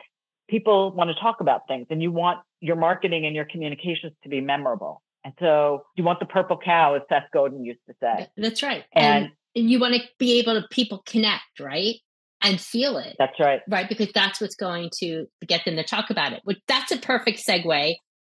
people 0.47 0.91
want 0.91 1.09
to 1.09 1.15
talk 1.15 1.41
about 1.41 1.67
things 1.67 1.87
and 1.89 2.01
you 2.01 2.11
want 2.11 2.39
your 2.59 2.75
marketing 2.75 3.25
and 3.25 3.35
your 3.35 3.45
communications 3.45 4.13
to 4.23 4.29
be 4.29 4.41
memorable. 4.41 5.01
And 5.23 5.33
so 5.39 5.85
you 5.95 6.03
want 6.03 6.19
the 6.19 6.25
purple 6.25 6.57
cow, 6.57 6.95
as 6.95 7.01
Seth 7.07 7.23
Godin 7.33 7.63
used 7.63 7.79
to 7.87 7.95
say. 8.01 8.27
That's 8.37 8.61
right. 8.61 8.83
And, 8.93 9.25
and 9.25 9.33
you 9.55 9.79
want 9.79 9.95
to 9.95 10.01
be 10.19 10.39
able 10.39 10.59
to 10.59 10.67
people 10.69 11.03
connect, 11.05 11.59
right? 11.59 11.95
and 12.43 12.59
feel 12.59 12.97
it. 12.97 13.15
That's 13.17 13.39
right. 13.39 13.61
Right. 13.69 13.87
Because 13.87 14.09
that's 14.13 14.41
what's 14.41 14.55
going 14.55 14.89
to 14.99 15.25
get 15.47 15.63
them 15.65 15.77
to 15.77 15.83
talk 15.83 16.09
about 16.09 16.33
it. 16.33 16.41
Which 16.43 16.59
that's 16.67 16.91
a 16.91 16.97
perfect 16.97 17.41
segue 17.47 17.95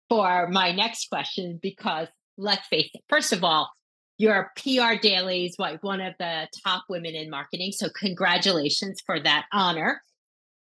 for 0.09 0.47
my 0.47 0.71
next 0.71 1.09
question, 1.09 1.59
because 1.61 2.07
let's 2.37 2.65
face 2.67 2.89
it, 2.93 3.01
first 3.09 3.33
of 3.33 3.43
all, 3.43 3.69
your 4.17 4.51
PR 4.55 4.95
dailies, 4.99 5.53
what 5.57 5.83
one 5.83 6.01
of 6.01 6.13
the 6.17 6.47
top 6.65 6.85
women 6.89 7.13
in 7.13 7.29
marketing. 7.29 7.71
So 7.73 7.89
congratulations 7.89 9.01
for 9.05 9.19
that 9.19 9.45
honor. 9.51 10.01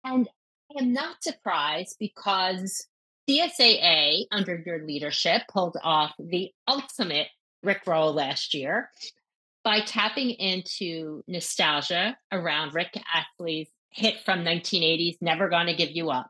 And 0.03 0.27
I 0.75 0.84
am 0.84 0.91
not 0.91 1.24
surprised 1.24 1.96
because 2.00 2.88
CSAA, 3.29 4.24
under 4.31 4.62
your 4.65 4.86
leadership, 4.86 5.43
pulled 5.50 5.77
off 5.84 6.13
the 6.17 6.51
ultimate 6.67 7.27
Rickroll 7.63 8.15
last 8.15 8.53
year 8.53 8.89
by 9.63 9.82
tapping 9.82 10.32
into 10.32 11.24
nostalgia 11.28 12.18
around 12.32 12.74
Rick 12.74 12.94
Astley's 13.13 13.70
hit 13.89 14.20
from 14.24 14.44
1980s, 14.44 15.18
Never 15.22 15.50
Gonna 15.50 15.75
Give 15.75 15.92
You 15.92 16.10
Up, 16.10 16.30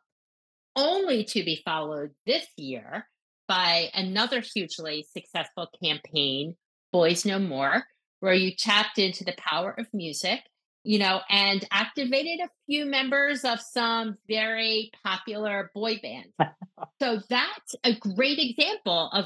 only 0.76 1.24
to 1.26 1.44
be 1.44 1.62
followed 1.64 2.12
this 2.26 2.46
year 2.58 3.08
by 3.48 3.90
another 3.94 4.42
hugely 4.42 5.06
successful 5.12 5.68
campaign, 5.84 6.56
Boys 6.92 7.26
No 7.26 7.40
More, 7.40 7.84
where 8.20 8.34
you 8.34 8.56
tapped 8.56 9.00
into 9.00 9.24
the 9.24 9.36
power 9.38 9.74
of 9.78 9.88
music, 9.94 10.40
you 10.84 11.00
know, 11.00 11.22
and 11.30 11.68
activated 11.72 12.40
a 12.46 12.50
few 12.68 12.86
members 12.86 13.44
of 13.44 13.60
some 13.60 14.18
very 14.28 14.92
popular 15.04 15.72
boy 15.74 16.00
bands. 16.02 16.34
so 17.02 17.20
that's 17.30 17.76
a 17.84 17.96
great 17.96 18.40
example 18.40 19.10
of, 19.12 19.26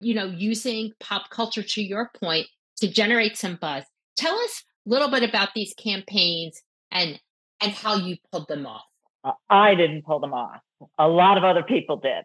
you 0.00 0.14
know, 0.14 0.26
using 0.26 0.92
pop 1.00 1.30
culture 1.30 1.62
to 1.62 1.82
your 1.82 2.10
point 2.20 2.46
to 2.78 2.88
generate 2.88 3.36
some 3.36 3.56
buzz. 3.60 3.84
Tell 4.16 4.38
us 4.38 4.64
a 4.86 4.90
little 4.90 5.10
bit 5.10 5.22
about 5.22 5.50
these 5.54 5.74
campaigns 5.74 6.60
and 6.90 7.20
and 7.60 7.72
how 7.72 7.96
you 7.96 8.16
pulled 8.30 8.48
them 8.48 8.66
off. 8.66 8.84
Uh, 9.24 9.32
I 9.50 9.74
didn't 9.74 10.04
pull 10.04 10.20
them 10.20 10.32
off. 10.32 10.60
A 10.98 11.08
lot 11.08 11.38
of 11.38 11.44
other 11.44 11.62
people 11.62 11.96
did. 11.96 12.24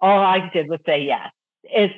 All 0.00 0.20
I 0.20 0.50
did 0.52 0.68
was 0.68 0.80
say 0.86 1.02
yes. 1.02 1.30
It's 1.64 1.94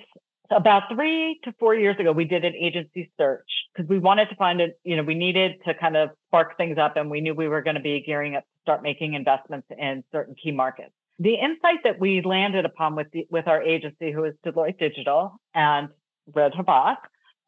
about 0.50 0.84
three 0.92 1.38
to 1.44 1.52
four 1.58 1.74
years 1.74 1.96
ago, 1.98 2.12
we 2.12 2.24
did 2.24 2.44
an 2.44 2.54
agency 2.54 3.10
search 3.18 3.48
because 3.74 3.88
we 3.88 3.98
wanted 3.98 4.28
to 4.28 4.36
find 4.36 4.60
it, 4.60 4.78
you 4.84 4.96
know, 4.96 5.02
we 5.02 5.14
needed 5.14 5.52
to 5.66 5.74
kind 5.74 5.96
of 5.96 6.10
spark 6.28 6.56
things 6.56 6.78
up 6.78 6.96
and 6.96 7.10
we 7.10 7.20
knew 7.20 7.34
we 7.34 7.48
were 7.48 7.62
going 7.62 7.76
to 7.76 7.80
be 7.82 8.02
gearing 8.04 8.36
up 8.36 8.42
to 8.42 8.60
start 8.62 8.82
making 8.82 9.14
investments 9.14 9.66
in 9.78 10.04
certain 10.12 10.34
key 10.42 10.50
markets. 10.50 10.92
The 11.18 11.34
insight 11.34 11.84
that 11.84 12.00
we 12.00 12.22
landed 12.22 12.64
upon 12.64 12.96
with 12.96 13.06
the, 13.12 13.26
with 13.30 13.46
our 13.46 13.62
agency, 13.62 14.12
who 14.12 14.24
is 14.24 14.34
Deloitte 14.44 14.78
Digital 14.78 15.40
and 15.54 15.88
Red 16.34 16.52
Havas, 16.54 16.98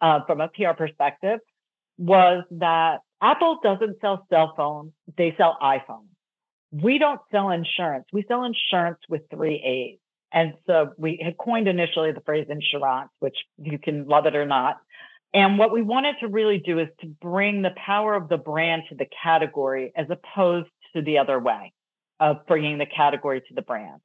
uh, 0.04 0.20
from 0.26 0.42
a 0.42 0.48
PR 0.48 0.74
perspective 0.76 1.40
was 1.96 2.44
that 2.50 2.98
Apple 3.22 3.58
doesn't 3.62 4.00
sell 4.02 4.26
cell 4.28 4.52
phones, 4.54 4.92
they 5.16 5.34
sell 5.38 5.56
iPhones. 5.62 6.08
We 6.70 6.98
don't 6.98 7.20
sell 7.32 7.50
insurance. 7.50 8.04
We 8.12 8.24
sell 8.28 8.44
insurance 8.44 8.98
with 9.08 9.22
three 9.30 9.54
A's. 9.54 9.98
And 10.30 10.54
so 10.66 10.90
we 10.98 11.22
had 11.24 11.38
coined 11.38 11.68
initially 11.68 12.12
the 12.12 12.20
phrase 12.20 12.48
insurance, 12.50 13.10
which 13.20 13.36
you 13.56 13.78
can 13.78 14.06
love 14.06 14.26
it 14.26 14.36
or 14.36 14.44
not. 14.44 14.76
And 15.32 15.58
what 15.58 15.72
we 15.72 15.80
wanted 15.80 16.16
to 16.20 16.28
really 16.28 16.58
do 16.58 16.80
is 16.80 16.88
to 17.00 17.06
bring 17.06 17.62
the 17.62 17.72
power 17.74 18.14
of 18.14 18.28
the 18.28 18.36
brand 18.36 18.82
to 18.90 18.96
the 18.96 19.06
category 19.22 19.92
as 19.96 20.06
opposed 20.10 20.68
to 20.94 21.00
the 21.00 21.18
other 21.18 21.38
way 21.38 21.72
of 22.20 22.46
bringing 22.46 22.76
the 22.76 22.86
category 22.86 23.40
to 23.40 23.54
the 23.54 23.62
brand. 23.62 24.00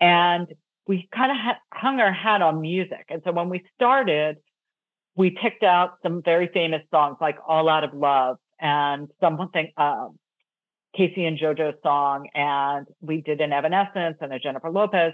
And 0.00 0.46
we 0.86 1.06
kind 1.14 1.32
of 1.32 1.56
hung 1.74 2.00
our 2.00 2.12
hat 2.12 2.40
on 2.40 2.62
music. 2.62 3.06
And 3.10 3.20
so 3.24 3.32
when 3.32 3.50
we 3.50 3.62
started, 3.74 4.38
we 5.18 5.30
picked 5.30 5.64
out 5.64 5.98
some 6.04 6.22
very 6.22 6.48
famous 6.54 6.80
songs 6.92 7.16
like 7.20 7.36
All 7.46 7.68
Out 7.68 7.82
of 7.82 7.92
Love 7.92 8.36
and 8.60 9.08
something, 9.20 9.72
um, 9.76 10.16
K-Ci 10.96 11.24
and 11.24 11.36
JoJo 11.36 11.72
song. 11.82 12.28
And 12.34 12.86
we 13.00 13.20
did 13.20 13.40
an 13.40 13.52
Evanescence 13.52 14.18
and 14.20 14.32
a 14.32 14.38
Jennifer 14.38 14.70
Lopez. 14.70 15.12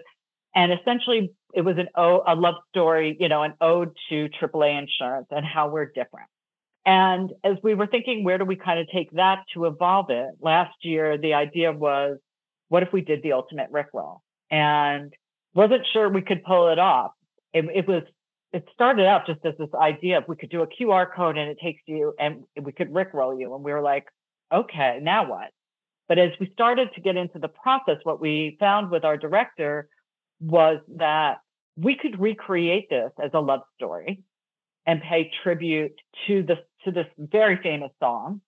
And 0.54 0.72
essentially 0.72 1.30
it 1.54 1.62
was 1.62 1.78
an 1.78 1.88
o, 1.96 2.22
a 2.26 2.34
love 2.34 2.56
story, 2.68 3.16
you 3.18 3.30
know, 3.30 3.42
an 3.42 3.54
ode 3.62 3.96
to 4.10 4.28
AAA 4.28 4.78
insurance 4.78 5.26
and 5.30 5.44
how 5.44 5.70
we're 5.70 5.86
different. 5.86 6.28
And 6.84 7.32
as 7.42 7.56
we 7.62 7.74
were 7.74 7.86
thinking, 7.86 8.24
where 8.24 8.36
do 8.36 8.44
we 8.44 8.56
kind 8.56 8.78
of 8.78 8.86
take 8.92 9.10
that 9.12 9.38
to 9.54 9.64
evolve 9.64 10.10
it? 10.10 10.32
Last 10.38 10.74
year, 10.82 11.16
the 11.16 11.32
idea 11.32 11.72
was, 11.72 12.18
what 12.68 12.82
if 12.82 12.92
we 12.92 13.00
did 13.00 13.22
the 13.22 13.32
ultimate 13.32 13.72
Rickroll? 13.72 14.18
And 14.50 15.14
wasn't 15.54 15.86
sure 15.94 16.10
we 16.10 16.20
could 16.20 16.44
pull 16.44 16.68
it 16.68 16.78
off. 16.78 17.12
It, 17.54 17.64
it 17.74 17.88
was 17.88 18.02
it 18.54 18.68
started 18.72 19.04
out 19.04 19.26
just 19.26 19.40
as 19.44 19.54
this 19.58 19.74
idea 19.74 20.18
of 20.18 20.28
we 20.28 20.36
could 20.36 20.48
do 20.48 20.62
a 20.62 20.68
QR 20.68 21.12
code 21.12 21.36
and 21.36 21.50
it 21.50 21.58
takes 21.60 21.82
you 21.86 22.14
and 22.20 22.44
we 22.62 22.70
could 22.70 22.92
rickroll 22.92 23.38
you. 23.38 23.52
And 23.52 23.64
we 23.64 23.72
were 23.72 23.82
like, 23.82 24.06
okay, 24.52 25.00
now 25.02 25.28
what? 25.28 25.50
But 26.08 26.20
as 26.20 26.30
we 26.38 26.48
started 26.52 26.90
to 26.94 27.00
get 27.00 27.16
into 27.16 27.40
the 27.40 27.48
process, 27.48 27.96
what 28.04 28.20
we 28.20 28.56
found 28.60 28.92
with 28.92 29.04
our 29.04 29.16
director 29.16 29.88
was 30.40 30.78
that 30.96 31.38
we 31.76 31.96
could 31.96 32.20
recreate 32.20 32.88
this 32.88 33.10
as 33.20 33.32
a 33.34 33.40
love 33.40 33.62
story 33.74 34.22
and 34.86 35.02
pay 35.02 35.32
tribute 35.42 35.98
to 36.28 36.44
this 36.44 36.58
to 36.84 36.92
this 36.92 37.06
very 37.18 37.58
famous 37.60 37.90
song. 37.98 38.40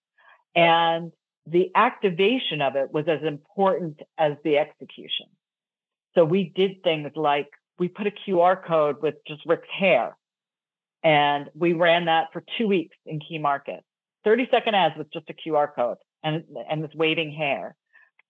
And 0.55 1.11
the 1.45 1.69
activation 1.75 2.61
of 2.61 2.77
it 2.77 2.93
was 2.93 3.09
as 3.09 3.23
important 3.23 3.99
as 4.17 4.33
the 4.45 4.57
execution. 4.57 5.25
So 6.15 6.23
we 6.23 6.53
did 6.55 6.81
things 6.81 7.11
like 7.15 7.49
we 7.79 7.87
put 7.87 8.07
a 8.07 8.11
QR 8.11 8.63
code 8.65 9.01
with 9.01 9.15
just 9.27 9.41
Rick's 9.45 9.67
hair. 9.77 10.17
And 11.03 11.49
we 11.53 11.73
ran 11.73 12.05
that 12.05 12.27
for 12.33 12.43
two 12.57 12.67
weeks 12.67 12.95
in 13.05 13.19
key 13.19 13.37
markets. 13.37 13.83
30 14.23 14.47
second 14.51 14.75
ads 14.75 14.95
with 14.97 15.11
just 15.13 15.29
a 15.29 15.33
QR 15.33 15.73
code 15.73 15.97
and, 16.23 16.43
and 16.69 16.83
this 16.83 16.91
waving 16.95 17.31
hair. 17.31 17.75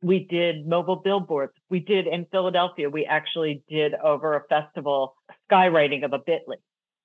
We 0.01 0.27
did 0.29 0.67
mobile 0.67 0.97
billboards. 0.97 1.53
We 1.69 1.79
did 1.79 2.05
in 2.05 2.27
Philadelphia, 2.31 2.89
we 2.89 3.05
actually 3.05 3.63
did 3.67 3.95
over 3.95 4.35
a 4.35 4.43
festival 4.47 5.15
skywriting 5.49 6.05
of 6.05 6.13
a 6.13 6.19
Bitly. 6.19 6.57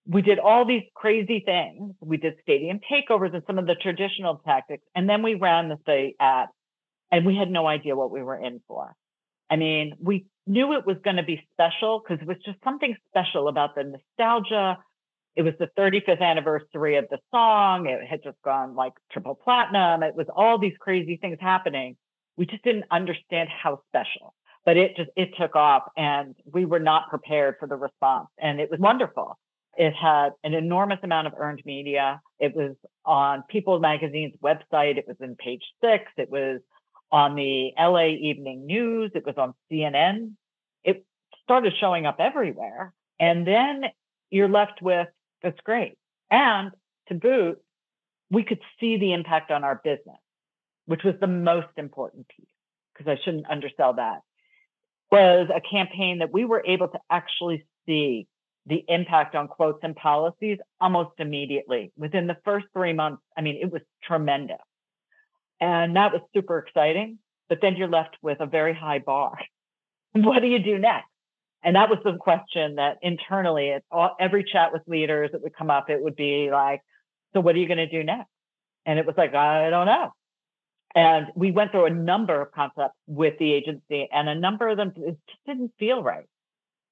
we 0.07 0.21
did 0.21 0.39
all 0.39 0.67
these 0.67 0.83
crazy 0.95 1.43
things. 1.45 1.95
We 2.01 2.19
did 2.19 2.35
stadium 2.43 2.81
takeovers 2.91 3.33
and 3.33 3.43
some 3.47 3.59
of 3.59 3.67
the 3.67 3.77
traditional 3.77 4.43
tactics. 4.45 4.83
And 4.95 5.09
then 5.09 5.23
we 5.23 5.37
ran 5.37 5.69
the 5.69 5.79
state 5.83 6.17
ad 6.21 6.49
and 7.11 7.25
we 7.25 7.37
had 7.37 7.51
no 7.51 7.67
idea 7.67 7.97
what 7.97 8.11
we 8.11 8.23
were 8.23 8.37
in 8.39 8.61
for. 8.69 8.95
I 9.53 9.57
mean, 9.57 9.93
we 10.01 10.25
knew 10.47 10.73
it 10.73 10.87
was 10.87 10.97
going 11.05 11.17
to 11.17 11.23
be 11.23 11.47
special 11.53 12.01
because 12.03 12.23
it 12.23 12.27
was 12.27 12.39
just 12.43 12.57
something 12.65 12.97
special 13.11 13.49
about 13.49 13.75
the 13.75 13.85
nostalgia. 13.85 14.79
It 15.37 15.43
was 15.43 15.53
the 15.59 15.69
35th 15.79 16.23
anniversary 16.23 16.97
of 16.97 17.05
the 17.11 17.19
song. 17.31 17.87
It 17.87 18.01
had 18.09 18.23
just 18.25 18.39
gone 18.43 18.75
like 18.75 18.95
triple 19.13 19.35
platinum. 19.35 20.03
It 20.03 20.15
was 20.15 20.27
all 20.35 20.59
these 20.59 20.73
crazy 20.81 21.19
things 21.19 21.37
happening. 21.39 21.99
We 22.39 22.47
just 22.47 22.65
didn't 22.65 22.87
understand 22.91 23.51
how 23.51 23.83
special, 23.89 24.35
but 24.65 24.79
it 24.79 24.97
just, 24.97 25.11
it 25.17 25.33
took 25.39 25.55
off 25.55 25.83
and 25.99 26.35
we 26.51 26.65
were 26.65 26.81
not 26.81 27.11
prepared 27.11 27.57
for 27.61 27.69
the 27.69 27.77
response 27.77 28.29
and 28.39 28.59
it 28.59 28.71
was 28.71 28.81
wonderful. 28.81 29.39
It 29.77 29.93
had 29.93 30.31
an 30.45 30.55
enormous 30.55 31.01
amount 31.03 31.27
of 31.27 31.35
earned 31.37 31.61
media. 31.67 32.23
It 32.39 32.57
was 32.57 32.75
on 33.05 33.45
People 33.51 33.79
Magazine's 33.81 34.35
website. 34.43 34.97
It 34.97 35.05
was 35.07 35.17
in 35.21 35.37
page 35.37 35.63
six. 35.83 36.05
It 36.17 36.31
was 36.31 36.61
on 37.13 37.35
the 37.35 37.73
LA 37.79 38.07
Evening 38.07 38.67
News. 38.67 39.13
It 39.15 39.25
was 39.25 39.37
on 39.37 39.55
CNN. 39.71 40.33
It 40.83 41.05
started 41.45 41.75
showing 41.79 42.07
up 42.07 42.17
everywhere. 42.19 42.93
And 43.21 43.47
then 43.47 43.85
you're 44.31 44.49
left 44.49 44.81
with, 44.83 45.09
that's 45.43 45.61
great. 45.61 45.99
And 46.31 46.73
to 47.09 47.15
boot, 47.15 47.61
we 48.31 48.43
could 48.43 48.61
see 48.81 48.97
the 48.97 49.13
impact 49.13 49.51
on 49.51 49.63
our 49.63 49.81
business, 49.85 50.17
which 50.87 51.05
was 51.05 51.15
the 51.21 51.27
most 51.27 51.69
important 51.77 52.27
piece, 52.29 52.47
because 52.93 53.11
I 53.11 53.23
shouldn't 53.23 53.51
undersell 53.51 53.95
that, 53.95 54.21
was 55.11 55.51
a 55.55 55.61
campaign 55.61 56.21
that 56.21 56.33
we 56.33 56.47
were 56.47 56.65
able 56.67 56.89
to 56.89 56.99
actually 57.11 57.67
see 57.85 58.27
the 58.65 58.83
impact 58.89 59.35
on 59.35 59.49
quotes 59.49 59.81
and 59.83 59.95
policies 59.95 60.59
almost 60.81 61.11
immediately. 61.19 61.93
Within 61.97 62.27
the 62.27 62.37
first 62.45 62.67
three 62.73 62.93
months, 62.95 63.23
I 63.37 63.43
mean, 63.43 63.59
it 63.61 63.71
was 63.71 63.83
tremendous. 64.03 64.57
And 65.63 65.95
that 65.95 66.13
was 66.13 66.21
super 66.35 66.59
exciting. 66.59 67.19
But 67.49 67.61
then 67.63 67.77
you're 67.77 67.89
left 67.89 68.17
with 68.21 68.41
a 68.41 68.47
very 68.47 68.75
high 68.75 68.99
bar. 68.99 69.39
what 70.13 70.41
do 70.41 70.49
you 70.49 70.59
do 70.59 70.79
next? 70.79 71.07
And 71.63 71.77
that 71.77 71.89
was 71.89 72.01
the 72.05 72.17
question 72.17 72.75
that 72.75 72.99
internally, 73.03 73.71
at 73.71 73.85
all, 73.91 74.17
every 74.19 74.45
chat 74.45 74.73
with 74.73 74.83
leaders 74.89 75.31
that 75.33 75.43
would 75.43 75.55
come 75.57 75.71
up, 75.71 75.89
it 75.89 76.03
would 76.03 76.17
be 76.17 76.51
like, 76.51 76.81
so 77.33 77.41
what 77.41 77.55
are 77.55 77.59
you 77.59 77.69
going 77.69 77.79
to 77.79 77.87
do 77.87 78.03
next? 78.03 78.29
And 78.85 78.99
it 78.99 79.07
was 79.07 79.15
like, 79.17 79.35
I 79.35 79.71
don't 79.71 79.87
know. 79.87 80.13
And 80.97 81.29
we 81.37 81.53
went 81.53 81.71
through 81.71 81.87
a 81.87 81.91
number 81.91 82.41
of 82.43 82.51
concepts 82.51 82.97
with 83.07 83.39
the 83.39 83.53
agency, 83.53 84.09
and 84.13 84.29
a 84.29 84.35
number 84.35 84.69
of 84.69 84.77
them 84.77 84.93
just 84.95 85.17
didn't 85.47 85.73
feel 85.79 86.03
right. 86.03 86.27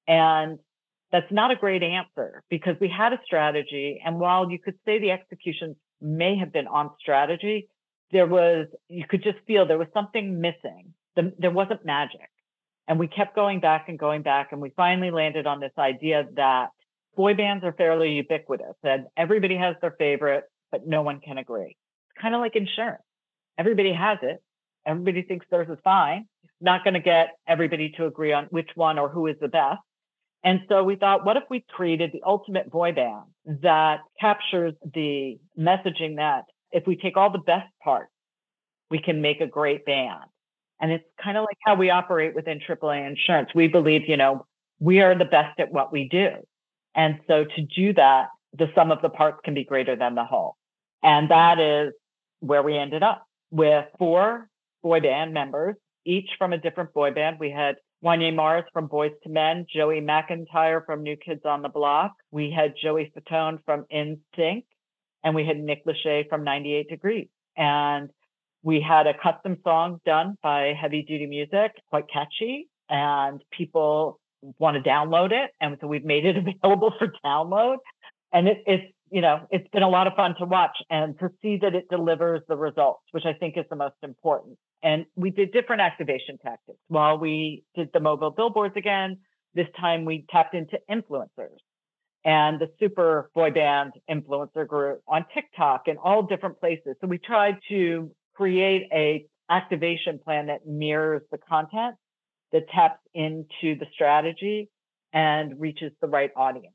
And 0.06 0.60
that's 1.10 1.30
not 1.32 1.50
a 1.50 1.56
great 1.56 1.82
answer 1.82 2.44
because 2.48 2.76
we 2.80 2.88
had 2.88 3.12
a 3.12 3.18
strategy. 3.24 4.00
And 4.04 4.20
while 4.20 4.50
you 4.50 4.58
could 4.58 4.76
say 4.84 5.00
the 5.00 5.10
execution 5.10 5.74
may 6.00 6.38
have 6.38 6.52
been 6.52 6.68
on 6.68 6.90
strategy, 7.00 7.68
there 8.12 8.26
was, 8.26 8.66
you 8.88 9.04
could 9.08 9.22
just 9.22 9.38
feel 9.46 9.66
there 9.66 9.78
was 9.78 9.88
something 9.94 10.40
missing. 10.40 10.94
The, 11.16 11.32
there 11.38 11.50
wasn't 11.50 11.84
magic. 11.84 12.30
And 12.88 12.98
we 12.98 13.06
kept 13.06 13.36
going 13.36 13.60
back 13.60 13.88
and 13.88 13.98
going 13.98 14.22
back. 14.22 14.48
And 14.52 14.60
we 14.60 14.70
finally 14.76 15.10
landed 15.10 15.46
on 15.46 15.60
this 15.60 15.72
idea 15.78 16.26
that 16.34 16.70
boy 17.16 17.34
bands 17.34 17.64
are 17.64 17.72
fairly 17.72 18.12
ubiquitous 18.12 18.76
and 18.82 19.06
everybody 19.16 19.56
has 19.56 19.76
their 19.80 19.92
favorite, 19.92 20.44
but 20.70 20.86
no 20.86 21.02
one 21.02 21.20
can 21.20 21.38
agree. 21.38 21.76
It's 22.10 22.22
kind 22.22 22.34
of 22.34 22.40
like 22.40 22.56
insurance. 22.56 23.02
Everybody 23.58 23.92
has 23.92 24.18
it. 24.22 24.42
Everybody 24.86 25.22
thinks 25.22 25.46
theirs 25.50 25.68
is 25.68 25.78
fine. 25.84 26.26
Not 26.60 26.84
going 26.84 26.94
to 26.94 27.00
get 27.00 27.36
everybody 27.46 27.90
to 27.96 28.06
agree 28.06 28.32
on 28.32 28.46
which 28.46 28.70
one 28.74 28.98
or 28.98 29.08
who 29.08 29.26
is 29.26 29.36
the 29.40 29.48
best. 29.48 29.80
And 30.42 30.60
so 30.68 30.82
we 30.82 30.96
thought, 30.96 31.24
what 31.24 31.36
if 31.36 31.42
we 31.50 31.64
created 31.68 32.12
the 32.12 32.22
ultimate 32.24 32.70
boy 32.70 32.92
band 32.92 33.24
that 33.62 34.00
captures 34.18 34.74
the 34.94 35.38
messaging 35.58 36.16
that 36.16 36.44
if 36.72 36.86
we 36.86 36.96
take 36.96 37.16
all 37.16 37.30
the 37.30 37.38
best 37.38 37.68
parts, 37.82 38.10
we 38.90 38.98
can 38.98 39.20
make 39.20 39.40
a 39.40 39.46
great 39.46 39.84
band. 39.84 40.24
And 40.80 40.90
it's 40.90 41.04
kind 41.22 41.36
of 41.36 41.44
like 41.44 41.58
how 41.64 41.74
we 41.74 41.90
operate 41.90 42.34
within 42.34 42.60
AAA 42.60 43.06
insurance. 43.06 43.50
We 43.54 43.68
believe, 43.68 44.08
you 44.08 44.16
know, 44.16 44.46
we 44.78 45.00
are 45.00 45.16
the 45.16 45.26
best 45.26 45.60
at 45.60 45.70
what 45.70 45.92
we 45.92 46.08
do. 46.08 46.30
And 46.94 47.20
so 47.26 47.44
to 47.44 47.62
do 47.62 47.92
that, 47.94 48.28
the 48.56 48.70
sum 48.74 48.90
of 48.90 49.02
the 49.02 49.10
parts 49.10 49.38
can 49.44 49.54
be 49.54 49.64
greater 49.64 49.94
than 49.94 50.14
the 50.14 50.24
whole. 50.24 50.56
And 51.02 51.30
that 51.30 51.60
is 51.60 51.92
where 52.40 52.62
we 52.62 52.76
ended 52.76 53.02
up 53.02 53.26
with 53.50 53.86
four 53.98 54.48
boy 54.82 55.00
band 55.00 55.34
members, 55.34 55.76
each 56.04 56.30
from 56.38 56.52
a 56.52 56.58
different 56.58 56.92
boy 56.92 57.12
band. 57.12 57.38
We 57.38 57.50
had 57.50 57.76
Wanya 58.02 58.34
Morris 58.34 58.64
from 58.72 58.88
Boyz 58.88 59.12
II 59.26 59.32
Men, 59.32 59.66
Joey 59.72 60.00
McIntyre 60.00 60.84
from 60.84 61.02
New 61.02 61.16
Kids 61.16 61.42
on 61.44 61.62
the 61.62 61.68
Block. 61.68 62.12
We 62.30 62.50
had 62.50 62.74
Joey 62.82 63.12
Fatone 63.14 63.58
from 63.64 63.84
NSYNC, 63.92 64.64
and 65.24 65.34
we 65.34 65.46
had 65.46 65.58
Nick 65.58 65.84
Lachey 65.86 66.28
from 66.28 66.44
98 66.44 66.88
Degrees. 66.88 67.28
And 67.56 68.10
we 68.62 68.80
had 68.80 69.06
a 69.06 69.14
custom 69.14 69.58
song 69.64 70.00
done 70.04 70.36
by 70.42 70.74
Heavy 70.80 71.02
Duty 71.02 71.26
Music, 71.26 71.72
quite 71.88 72.04
catchy, 72.12 72.68
and 72.88 73.42
people 73.50 74.20
want 74.58 74.82
to 74.82 74.88
download 74.88 75.32
it. 75.32 75.50
And 75.60 75.76
so 75.80 75.86
we've 75.86 76.04
made 76.04 76.26
it 76.26 76.36
available 76.62 76.92
for 76.98 77.12
download. 77.24 77.76
And 78.32 78.48
it, 78.48 78.62
it's, 78.66 78.92
you 79.10 79.20
know, 79.20 79.46
it's 79.50 79.68
been 79.70 79.82
a 79.82 79.88
lot 79.88 80.06
of 80.06 80.14
fun 80.14 80.34
to 80.38 80.44
watch 80.44 80.76
and 80.88 81.18
to 81.18 81.30
see 81.42 81.58
that 81.62 81.74
it 81.74 81.86
delivers 81.90 82.42
the 82.48 82.56
results, 82.56 83.02
which 83.10 83.24
I 83.26 83.32
think 83.32 83.56
is 83.56 83.64
the 83.68 83.76
most 83.76 83.96
important. 84.02 84.56
And 84.82 85.04
we 85.16 85.30
did 85.30 85.52
different 85.52 85.82
activation 85.82 86.38
tactics. 86.38 86.78
While 86.88 87.18
we 87.18 87.64
did 87.74 87.90
the 87.92 88.00
mobile 88.00 88.30
billboards 88.30 88.76
again, 88.76 89.18
this 89.54 89.66
time 89.78 90.04
we 90.04 90.24
tapped 90.30 90.54
into 90.54 90.78
influencers 90.88 91.58
and 92.24 92.60
the 92.60 92.70
super 92.78 93.30
boy 93.34 93.50
band 93.50 93.92
influencer 94.10 94.66
group 94.66 95.00
on 95.08 95.24
TikTok 95.32 95.88
and 95.88 95.98
all 95.98 96.22
different 96.22 96.60
places. 96.60 96.96
So 97.00 97.06
we 97.06 97.18
tried 97.18 97.58
to 97.68 98.10
create 98.34 98.88
a 98.92 99.26
activation 99.50 100.18
plan 100.22 100.46
that 100.46 100.66
mirrors 100.66 101.22
the 101.30 101.38
content 101.38 101.96
that 102.52 102.68
taps 102.68 103.00
into 103.14 103.78
the 103.78 103.86
strategy 103.92 104.68
and 105.12 105.60
reaches 105.60 105.92
the 106.00 106.06
right 106.06 106.30
audience. 106.36 106.74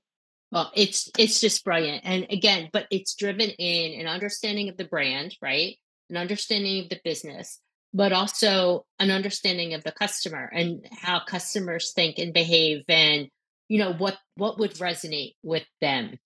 Well, 0.52 0.72
it's 0.76 1.10
it's 1.18 1.42
just 1.42 1.64
brilliant. 1.64 2.02
And 2.06 2.28
again, 2.30 2.70
but 2.72 2.88
it's 2.92 3.16
driven 3.16 3.50
in 3.50 4.00
an 4.00 4.08
understanding 4.08 4.70
of 4.70 4.78
the 4.78 4.86
brand, 4.86 5.36
right? 5.42 5.76
An 6.10 6.18
understanding 6.18 6.84
of 6.84 6.90
the 6.90 7.00
business, 7.04 7.60
but 7.94 8.14
also 8.14 8.86
an 9.00 9.12
understanding 9.12 9.74
of 9.74 9.84
the 9.84 9.92
customer 9.92 10.50
and 10.54 10.86
how 10.92 11.22
customers 11.26 11.94
think 11.94 12.20
and 12.20 12.34
behave 12.34 12.84
and 12.88 13.28
you 13.68 13.80
know 13.80 13.94
what 13.94 14.18
what 14.36 14.60
would 14.60 14.74
resonate 14.76 15.34
with 15.44 15.66
them 15.82 16.18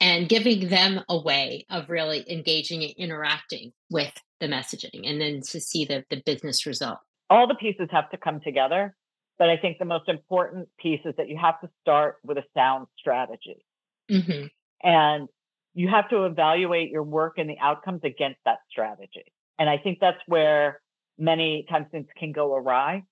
and 0.00 0.28
giving 0.28 0.68
them 0.68 1.00
a 1.08 1.18
way 1.18 1.66
of 1.70 1.90
really 1.90 2.24
engaging 2.30 2.82
and 2.82 2.92
interacting 2.96 3.72
with 3.90 4.12
the 4.40 4.46
messaging 4.46 5.08
and 5.08 5.20
then 5.20 5.40
to 5.40 5.60
see 5.60 5.84
the, 5.84 6.04
the 6.10 6.22
business 6.24 6.66
result. 6.66 6.98
All 7.28 7.48
the 7.48 7.56
pieces 7.56 7.88
have 7.90 8.08
to 8.10 8.16
come 8.16 8.40
together 8.40 8.94
but 9.38 9.48
i 9.48 9.56
think 9.56 9.78
the 9.78 9.84
most 9.84 10.08
important 10.08 10.68
piece 10.78 11.00
is 11.04 11.14
that 11.16 11.28
you 11.28 11.38
have 11.40 11.60
to 11.60 11.68
start 11.80 12.16
with 12.24 12.36
a 12.38 12.44
sound 12.54 12.86
strategy. 12.98 13.64
Mm-hmm. 14.10 14.46
and 14.82 15.28
you 15.74 15.86
have 15.88 16.08
to 16.08 16.24
evaluate 16.24 16.90
your 16.90 17.02
work 17.02 17.34
and 17.36 17.48
the 17.48 17.58
outcomes 17.60 18.00
against 18.02 18.38
that 18.46 18.58
strategy. 18.70 19.24
And 19.58 19.68
i 19.68 19.78
think 19.78 19.98
that's 20.00 20.18
where 20.26 20.80
many 21.18 21.66
times 21.68 21.86
things 21.90 22.06
can 22.18 22.32
go 22.32 22.54
awry 22.54 23.04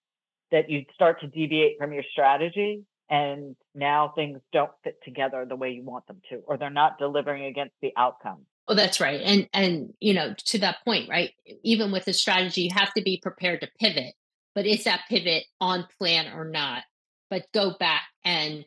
that 0.53 0.71
you 0.71 0.85
start 0.95 1.21
to 1.21 1.27
deviate 1.27 1.77
from 1.79 1.93
your 1.93 2.05
strategy 2.13 2.83
and 3.09 3.57
now 3.75 4.13
things 4.15 4.41
don't 4.53 4.73
fit 4.83 4.97
together 5.05 5.47
the 5.49 5.57
way 5.57 5.71
you 5.71 5.83
want 5.83 6.07
them 6.07 6.21
to 6.29 6.43
or 6.47 6.57
they're 6.57 6.71
not 6.71 6.99
delivering 6.99 7.45
against 7.45 7.75
the 7.81 7.93
outcome 7.97 8.47
Oh, 8.69 8.75
that's 8.75 9.01
right. 9.01 9.21
And 9.23 9.49
and 9.53 9.93
you 10.01 10.15
know, 10.15 10.35
to 10.47 10.59
that 10.59 10.79
point, 10.85 11.09
right? 11.09 11.31
Even 11.63 11.93
with 11.93 12.05
the 12.05 12.13
strategy, 12.13 12.63
you 12.63 12.71
have 12.75 12.93
to 12.95 13.03
be 13.03 13.21
prepared 13.23 13.61
to 13.61 13.69
pivot. 13.79 14.15
But 14.55 14.67
is 14.67 14.85
that 14.85 15.03
pivot 15.09 15.45
on 15.61 15.87
plan 15.99 16.33
or 16.33 16.45
not? 16.45 16.83
But 17.31 17.47
go 17.53 17.75
back 17.79 18.03
and 18.25 18.65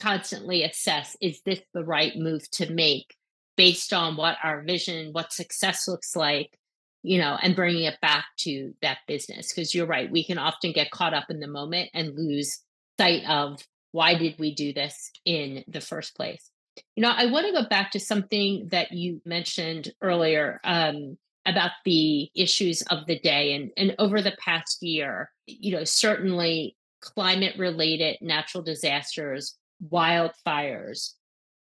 constantly 0.00 0.64
assess 0.64 1.16
is 1.20 1.40
this 1.44 1.60
the 1.72 1.84
right 1.84 2.12
move 2.16 2.50
to 2.52 2.70
make 2.72 3.16
based 3.56 3.92
on 3.92 4.16
what 4.16 4.36
our 4.42 4.62
vision, 4.62 5.12
what 5.12 5.32
success 5.32 5.88
looks 5.88 6.14
like, 6.14 6.56
you 7.02 7.18
know, 7.18 7.36
and 7.42 7.56
bringing 7.56 7.84
it 7.84 8.00
back 8.00 8.26
to 8.38 8.74
that 8.82 8.98
business. 9.06 9.52
Because 9.52 9.74
you're 9.74 9.86
right, 9.86 10.10
we 10.10 10.24
can 10.24 10.38
often 10.38 10.72
get 10.72 10.90
caught 10.90 11.14
up 11.14 11.30
in 11.30 11.40
the 11.40 11.48
moment 11.48 11.90
and 11.94 12.14
lose 12.14 12.60
sight 12.98 13.24
of 13.28 13.62
why 13.92 14.14
did 14.14 14.38
we 14.38 14.54
do 14.54 14.72
this 14.72 15.10
in 15.24 15.64
the 15.68 15.80
first 15.80 16.16
place. 16.16 16.50
You 16.94 17.02
know, 17.02 17.12
I 17.14 17.26
want 17.26 17.46
to 17.46 17.62
go 17.62 17.68
back 17.68 17.92
to 17.92 18.00
something 18.00 18.68
that 18.70 18.92
you 18.92 19.20
mentioned 19.24 19.92
earlier 20.00 20.60
um, 20.62 21.18
about 21.44 21.72
the 21.84 22.30
issues 22.34 22.82
of 22.82 23.06
the 23.06 23.18
day. 23.18 23.54
And, 23.54 23.70
and 23.76 23.94
over 23.98 24.22
the 24.22 24.36
past 24.38 24.82
year, 24.82 25.30
you 25.46 25.72
know, 25.72 25.84
certainly 25.84 26.76
climate 27.00 27.56
related 27.58 28.18
natural 28.20 28.62
disasters, 28.62 29.56
wildfires, 29.84 31.14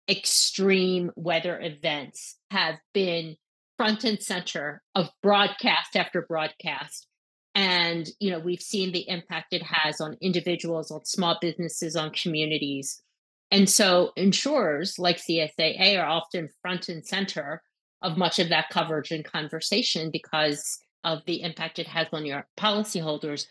extreme 0.08 1.10
weather 1.16 1.60
events 1.60 2.36
have 2.50 2.76
been 2.92 3.36
front 3.76 4.04
and 4.04 4.20
center 4.20 4.82
of 4.94 5.10
broadcast 5.22 5.96
after 5.96 6.22
broadcast 6.22 7.06
and 7.54 8.08
you 8.20 8.30
know 8.30 8.38
we've 8.38 8.60
seen 8.62 8.92
the 8.92 9.08
impact 9.08 9.52
it 9.52 9.62
has 9.62 10.00
on 10.00 10.16
individuals 10.20 10.90
on 10.90 11.04
small 11.04 11.38
businesses 11.40 11.96
on 11.96 12.10
communities 12.10 13.02
And 13.50 13.68
so 13.70 14.12
insurers 14.16 14.98
like 14.98 15.18
CSAA 15.18 15.98
are 15.98 16.06
often 16.06 16.48
front 16.62 16.88
and 16.88 17.06
center 17.06 17.62
of 18.02 18.16
much 18.16 18.38
of 18.38 18.48
that 18.48 18.68
coverage 18.70 19.12
and 19.12 19.24
conversation 19.24 20.10
because 20.10 20.78
of 21.04 21.24
the 21.26 21.42
impact 21.42 21.78
it 21.78 21.86
has 21.86 22.08
on 22.12 22.26
your 22.26 22.46
policyholders. 22.58 23.46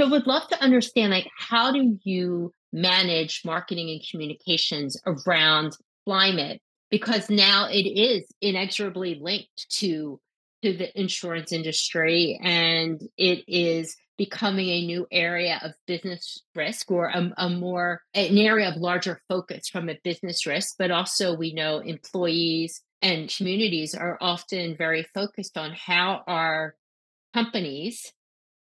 So 0.00 0.08
would 0.08 0.26
love 0.26 0.48
to 0.48 0.62
understand 0.62 1.12
like 1.12 1.28
how 1.38 1.70
do 1.72 1.98
you 2.02 2.52
manage 2.72 3.42
marketing 3.44 3.90
and 3.90 4.00
communications 4.10 4.96
around 5.06 5.76
climate 6.06 6.60
because 6.90 7.28
now 7.28 7.68
it 7.70 7.86
is 7.86 8.24
inexorably 8.40 9.18
linked 9.20 9.68
to 9.80 10.18
to 10.62 10.76
the 10.76 10.98
insurance 10.98 11.52
industry 11.52 12.38
and 12.42 13.02
it 13.16 13.44
is 13.48 13.96
becoming 14.18 14.68
a 14.68 14.86
new 14.86 15.06
area 15.10 15.58
of 15.62 15.72
business 15.86 16.42
risk 16.54 16.90
or 16.90 17.06
a, 17.06 17.32
a, 17.38 17.48
more 17.48 18.02
an 18.14 18.36
area 18.38 18.68
of 18.68 18.76
larger 18.76 19.20
focus 19.28 19.68
from 19.68 19.88
a 19.88 19.98
business 20.04 20.46
risk 20.46 20.74
but 20.78 20.90
also 20.90 21.34
we 21.34 21.52
know 21.52 21.78
employees 21.78 22.82
and 23.00 23.34
communities 23.36 23.94
are 23.94 24.16
often 24.20 24.76
very 24.76 25.02
focused 25.14 25.58
on 25.58 25.72
how 25.72 26.22
our 26.26 26.76
companies 27.34 28.12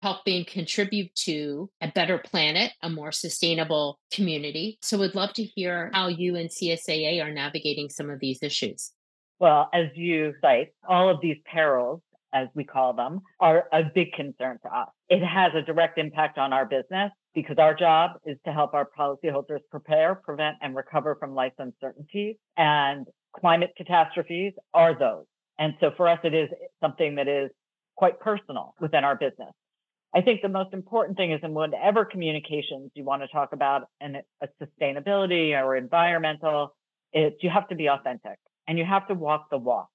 helping 0.03 0.45
contribute 0.45 1.13
to 1.15 1.71
a 1.81 1.91
better 1.91 2.19
planet, 2.19 2.71
a 2.83 2.91
more 2.91 3.11
sustainable 3.11 3.99
community. 4.13 4.79
So, 4.83 4.99
we'd 4.99 5.15
love 5.15 5.33
to 5.35 5.43
hear 5.43 5.91
how 5.93 6.09
you 6.09 6.37
and 6.37 6.51
CSAA 6.51 7.25
are 7.25 7.33
navigating 7.33 7.89
some 7.89 8.11
of 8.11 8.21
these 8.21 8.43
issues. 8.43 8.93
Well, 9.39 9.69
as 9.73 9.87
you 9.95 10.35
cite, 10.41 10.69
all 10.89 11.09
of 11.09 11.21
these 11.21 11.37
perils, 11.45 12.01
as 12.33 12.49
we 12.55 12.65
call 12.65 12.95
them, 12.95 13.21
are 13.39 13.65
a 13.73 13.83
big 13.95 14.13
concern 14.13 14.59
to 14.63 14.75
us. 14.75 14.89
It 15.09 15.25
has 15.25 15.53
a 15.55 15.63
direct 15.63 15.99
impact 15.99 16.39
on 16.39 16.53
our 16.53 16.65
business 16.65 17.13
because 17.35 17.59
our 17.59 17.75
job 17.75 18.13
is 18.25 18.39
to 18.47 18.53
help 18.53 18.73
our 18.73 18.89
policyholders 18.99 19.61
prepare, 19.71 20.15
prevent, 20.15 20.57
and 20.63 20.75
recover 20.75 21.17
from 21.21 21.35
life's 21.35 21.57
uncertainties. 21.59 22.37
And 22.57 23.07
climate 23.39 23.73
catastrophes 23.77 24.55
are 24.73 24.99
those. 24.99 25.27
And 25.59 25.75
so 25.81 25.91
for 25.97 26.09
us, 26.09 26.19
it 26.25 26.35
is 26.35 26.49
something 26.83 27.17
that 27.17 27.29
is 27.29 27.51
quite 27.95 28.19
personal 28.21 28.75
within 28.81 29.05
our 29.05 29.17
business. 29.17 29.53
I 30.15 30.23
think 30.23 30.41
the 30.41 30.49
most 30.49 30.73
important 30.73 31.19
thing 31.19 31.33
is 31.33 31.41
in 31.43 31.53
whatever 31.53 32.07
communications 32.07 32.91
you 32.95 33.05
want 33.05 33.21
to 33.23 33.29
talk 33.29 33.53
about 33.53 33.83
and 34.01 34.17
a 34.41 34.49
sustainability 34.63 35.53
or 35.53 35.77
environmental, 35.77 36.75
it's 37.13 37.37
you 37.43 37.51
have 37.51 37.69
to 37.69 37.75
be 37.75 37.89
authentic 37.89 38.39
and 38.67 38.79
you 38.79 38.85
have 38.85 39.07
to 39.09 39.15
walk 39.15 39.51
the 39.51 39.59
walk. 39.59 39.89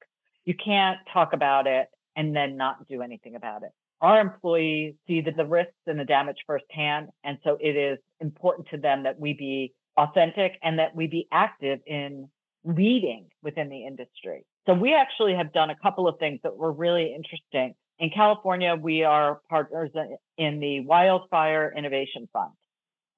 You 0.46 0.56
can't 0.56 0.98
talk 1.14 1.34
about 1.34 1.68
it 1.68 1.88
and 2.16 2.36
then 2.36 2.58
not 2.58 2.88
do 2.88 3.02
anything 3.02 3.36
about 3.36 3.64
it. 3.64 3.70
Our 4.02 4.20
employees 4.20 4.96
see 5.08 5.22
the, 5.22 5.32
the 5.32 5.46
risks 5.46 5.74
and 5.86 6.00
the 6.00 6.06
damage 6.06 6.38
firsthand. 6.48 7.10
And 7.24 7.38
so 7.44 7.58
it 7.62 7.76
is 7.76 8.00
important 8.20 8.68
to 8.72 8.78
them 8.78 9.04
that 9.04 9.20
we 9.20 9.34
be 9.34 9.74
authentic 9.98 10.54
and 10.64 10.80
that 10.80 10.96
we 10.96 11.08
be 11.08 11.28
active 11.32 11.80
in 11.86 12.30
leading 12.64 13.28
within 13.44 13.70
the 13.70 13.86
industry. 13.86 14.46
So 14.66 14.74
we 14.74 14.96
actually 14.96 15.36
have 15.36 15.54
done 15.54 15.70
a 15.70 15.76
couple 15.76 16.08
of 16.08 16.18
things 16.20 16.40
that 16.44 16.56
were 16.56 16.72
really 16.72 17.14
interesting 17.16 17.76
in 18.02 18.10
California, 18.10 18.76
we 18.76 19.04
are 19.04 19.42
partners 19.48 19.92
in 20.36 20.60
the 20.60 20.80
Wildfire 20.80 21.72
Innovation 21.78 22.28
Fund. 22.34 22.50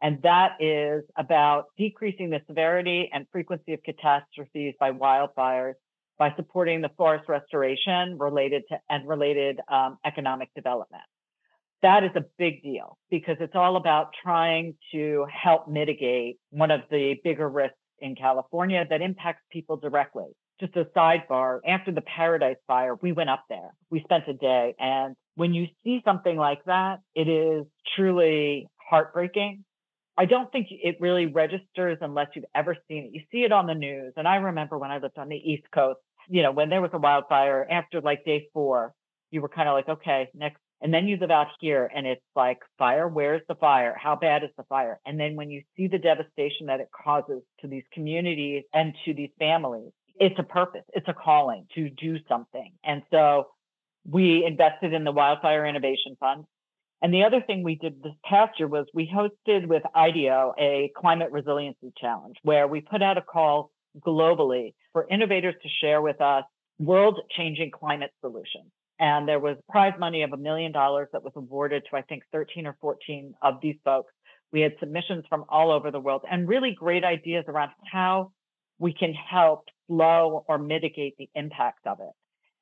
And 0.04 0.22
that 0.22 0.58
is 0.60 1.04
about 1.18 1.66
decreasing 1.78 2.30
the 2.30 2.42
severity 2.48 3.10
and 3.12 3.26
frequency 3.32 3.74
of 3.74 3.82
catastrophes 3.84 4.76
by 4.80 4.92
wildfires 4.92 5.74
by 6.20 6.32
supporting 6.36 6.82
the 6.82 6.92
forest 6.96 7.28
restoration 7.28 8.20
related 8.20 8.62
to 8.70 8.78
and 8.88 9.08
related 9.08 9.60
um, 9.68 9.98
economic 10.06 10.50
development. 10.56 11.02
That 11.82 12.04
is 12.04 12.12
a 12.16 12.24
big 12.38 12.62
deal 12.62 13.00
because 13.10 13.38
it's 13.40 13.56
all 13.56 13.78
about 13.78 14.12
trying 14.22 14.76
to 14.92 15.26
help 15.34 15.68
mitigate 15.68 16.38
one 16.52 16.70
of 16.70 16.82
the 16.92 17.16
bigger 17.24 17.50
risks 17.50 17.78
in 18.00 18.16
California 18.16 18.86
that 18.88 19.02
impacts 19.02 19.42
people 19.52 19.78
directly 19.78 20.36
just 20.60 20.76
a 20.76 20.86
sidebar, 20.98 21.60
after 21.68 21.92
the 21.92 22.02
Paradise 22.02 22.58
Fire, 22.68 22.96
we 22.96 23.12
went 23.12 23.30
up 23.30 23.44
there. 23.50 23.72
We 23.90 24.02
spent 24.02 24.28
a 24.28 24.34
day. 24.34 24.76
And 24.80 25.16
when 25.36 25.54
you 25.54 25.68
see 25.84 26.02
something 26.06 26.38
like 26.38 26.64
that, 26.66 27.00
it 27.16 27.28
is 27.28 27.66
truly 27.96 28.68
heartbreaking. 28.90 29.66
I 30.18 30.26
don't 30.26 30.52
think 30.52 30.68
it 30.70 30.98
really 31.00 31.26
registers 31.26 31.98
unless 32.02 32.28
you've 32.36 32.46
ever 32.54 32.78
seen 32.88 33.06
it. 33.06 33.14
You 33.14 33.22
see 33.32 33.44
it 33.44 33.52
on 33.52 33.66
the 33.66 33.74
news. 33.74 34.14
And 34.16 34.28
I 34.28 34.36
remember 34.36 34.78
when 34.78 34.92
I 34.92 35.00
lived 35.00 35.18
on 35.18 35.30
the 35.30 35.38
East 35.38 35.66
Coast, 35.74 36.00
you 36.30 36.44
know, 36.44 36.52
when 36.52 36.70
there 36.70 36.82
was 36.82 36.92
a 36.94 37.00
wildfire 37.00 37.68
after 37.70 38.00
like 38.00 38.24
day 38.24 38.48
four, 38.54 38.94
you 39.32 39.42
were 39.42 39.50
kind 39.50 39.68
of 39.68 39.74
like, 39.74 39.90
okay, 39.90 40.30
next. 40.34 40.60
And 40.82 40.94
then 40.94 41.08
you 41.08 41.18
live 41.18 41.32
out 41.32 41.48
here 41.60 41.90
and 41.96 42.06
it's 42.06 42.22
like, 42.36 42.60
fire, 42.78 43.08
where's 43.08 43.42
the 43.48 43.56
fire? 43.56 43.96
How 43.98 44.16
bad 44.16 44.44
is 44.44 44.50
the 44.58 44.64
fire? 44.64 45.00
And 45.06 45.20
then 45.20 45.36
when 45.36 45.50
you 45.50 45.64
see 45.76 45.88
the 45.88 45.98
devastation 45.98 46.68
that 46.68 46.82
it 46.82 46.90
causes 46.92 47.42
to 47.62 47.68
these 47.68 47.84
communities 47.94 48.64
and 48.74 48.94
to 49.06 49.14
these 49.14 49.32
families, 49.40 49.92
it's 50.16 50.38
a 50.38 50.44
purpose, 50.44 50.84
it's 50.94 51.08
a 51.08 51.14
calling 51.14 51.66
to 51.76 51.90
do 51.90 52.18
something. 52.28 52.72
And 52.84 53.02
so 53.12 53.48
we 54.06 54.46
invested 54.46 54.94
in 54.94 55.06
the 55.06 55.12
Wildfire 55.12 55.66
Innovation 55.66 56.18
Fund. 56.20 56.46
And 57.04 57.14
the 57.14 57.26
other 57.26 57.42
thing 57.42 57.64
we 57.64 57.76
did 57.76 58.02
this 58.02 58.14
past 58.24 58.58
year 58.58 58.70
was 58.70 58.86
we 58.94 59.12
hosted 59.14 59.68
with 59.68 59.84
IDEO 59.94 60.54
a 60.58 60.90
climate 60.96 61.32
resiliency 61.32 61.92
challenge 62.00 62.38
where 62.44 62.66
we 62.66 62.80
put 62.80 63.04
out 63.04 63.18
a 63.18 63.22
call 63.22 63.72
globally 64.00 64.74
for 64.94 65.06
innovators 65.12 65.56
to 65.62 65.70
share 65.82 66.02
with 66.02 66.22
us 66.22 66.46
world 66.80 67.20
changing 67.38 67.72
climate 67.72 68.12
solutions. 68.22 68.72
And 69.00 69.28
there 69.28 69.40
was 69.40 69.58
prize 69.68 69.94
money 70.00 70.24
of 70.24 70.32
a 70.32 70.38
million 70.38 70.72
dollars 70.72 71.10
that 71.12 71.24
was 71.24 71.34
awarded 71.36 71.84
to, 71.90 71.98
I 71.98 72.04
think, 72.04 72.24
13 72.32 72.66
or 72.66 72.78
14 72.80 73.34
of 73.42 73.56
these 73.62 73.76
folks. 73.84 74.14
We 74.54 74.62
had 74.62 74.72
submissions 74.80 75.26
from 75.28 75.44
all 75.50 75.72
over 75.72 75.92
the 75.92 76.00
world 76.00 76.22
and 76.32 76.48
really 76.48 76.74
great 76.74 77.04
ideas 77.04 77.44
around 77.50 77.72
how 77.92 78.32
we 78.80 78.94
can 78.94 79.14
help 79.14 79.66
slow 79.88 80.46
or 80.48 80.58
mitigate 80.58 81.18
the 81.18 81.30
impact 81.36 81.86
of 81.86 82.00
it. 82.00 82.12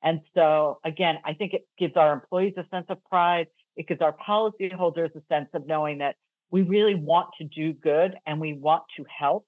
And 0.02 0.20
so 0.34 0.80
again, 0.84 1.18
I 1.24 1.34
think 1.34 1.52
it 1.52 1.62
gives 1.78 1.96
our 1.96 2.12
employees 2.12 2.54
a 2.56 2.66
sense 2.74 2.86
of 2.88 2.98
pride. 3.04 3.46
It 3.76 3.88
gives 3.88 4.00
our 4.00 4.14
policyholders 4.14 5.14
a 5.16 5.22
sense 5.28 5.48
of 5.54 5.66
knowing 5.66 5.98
that 5.98 6.16
we 6.50 6.62
really 6.62 6.94
want 6.94 7.28
to 7.38 7.44
do 7.44 7.72
good 7.72 8.14
and 8.26 8.40
we 8.40 8.52
want 8.52 8.82
to 8.96 9.04
help. 9.18 9.46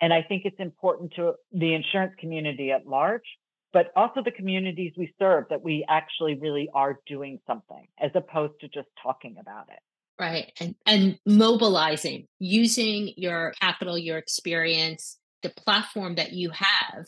And 0.00 0.12
I 0.12 0.22
think 0.22 0.42
it's 0.44 0.60
important 0.60 1.12
to 1.16 1.34
the 1.52 1.74
insurance 1.74 2.14
community 2.20 2.70
at 2.70 2.86
large, 2.86 3.24
but 3.72 3.90
also 3.96 4.22
the 4.22 4.30
communities 4.30 4.92
we 4.96 5.12
serve 5.18 5.46
that 5.50 5.62
we 5.62 5.84
actually 5.88 6.36
really 6.36 6.70
are 6.72 7.00
doing 7.06 7.40
something 7.46 7.88
as 8.00 8.12
opposed 8.14 8.54
to 8.60 8.68
just 8.68 8.86
talking 9.02 9.36
about 9.40 9.66
it. 9.68 9.80
Right. 10.20 10.52
And 10.60 10.74
and 10.86 11.18
mobilizing, 11.26 12.26
using 12.38 13.12
your 13.16 13.52
capital, 13.60 13.96
your 13.96 14.18
experience, 14.18 15.18
the 15.42 15.50
platform 15.50 16.16
that 16.16 16.32
you 16.32 16.50
have 16.50 17.06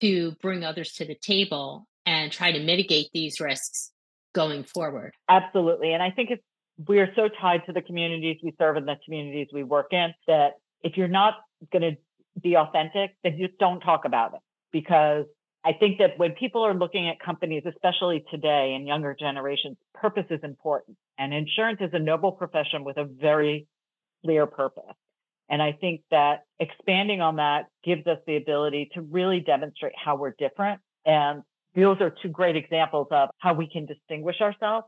to 0.00 0.32
bring 0.42 0.64
others 0.64 0.92
to 0.94 1.04
the 1.04 1.14
table 1.14 1.86
and 2.06 2.32
try 2.32 2.50
to 2.52 2.60
mitigate 2.60 3.10
these 3.12 3.40
risks 3.40 3.92
going 4.34 4.64
forward. 4.64 5.12
Absolutely. 5.28 5.92
And 5.92 6.02
I 6.02 6.10
think 6.10 6.30
it's 6.30 6.42
we 6.88 6.98
are 7.00 7.12
so 7.14 7.28
tied 7.40 7.60
to 7.66 7.72
the 7.72 7.82
communities 7.82 8.38
we 8.42 8.54
serve 8.58 8.76
and 8.76 8.88
the 8.88 8.96
communities 9.04 9.48
we 9.52 9.62
work 9.62 9.88
in 9.92 10.14
that 10.26 10.52
if 10.82 10.96
you're 10.96 11.08
not 11.08 11.34
going 11.72 11.82
to 11.82 11.96
be 12.40 12.56
authentic, 12.56 13.10
then 13.22 13.36
just 13.38 13.58
don't 13.58 13.80
talk 13.80 14.04
about 14.04 14.34
it. 14.34 14.40
Because 14.72 15.26
I 15.64 15.72
think 15.74 15.98
that 15.98 16.18
when 16.18 16.32
people 16.32 16.64
are 16.64 16.72
looking 16.74 17.08
at 17.08 17.20
companies, 17.20 17.64
especially 17.66 18.24
today 18.30 18.74
and 18.74 18.86
younger 18.86 19.14
generations, 19.18 19.76
purpose 19.94 20.24
is 20.30 20.40
important. 20.42 20.96
And 21.18 21.34
insurance 21.34 21.80
is 21.82 21.90
a 21.92 21.98
noble 21.98 22.32
profession 22.32 22.84
with 22.84 22.96
a 22.96 23.04
very 23.04 23.66
clear 24.24 24.46
purpose. 24.46 24.94
And 25.50 25.60
I 25.60 25.72
think 25.72 26.02
that 26.10 26.44
expanding 26.60 27.20
on 27.20 27.36
that 27.36 27.66
gives 27.84 28.06
us 28.06 28.18
the 28.26 28.36
ability 28.36 28.90
to 28.94 29.02
really 29.02 29.40
demonstrate 29.40 29.92
how 30.02 30.16
we're 30.16 30.34
different. 30.38 30.80
And 31.04 31.42
those 31.74 32.00
are 32.00 32.14
two 32.22 32.28
great 32.28 32.56
examples 32.56 33.08
of 33.10 33.30
how 33.38 33.54
we 33.54 33.68
can 33.68 33.86
distinguish 33.86 34.40
ourselves. 34.40 34.86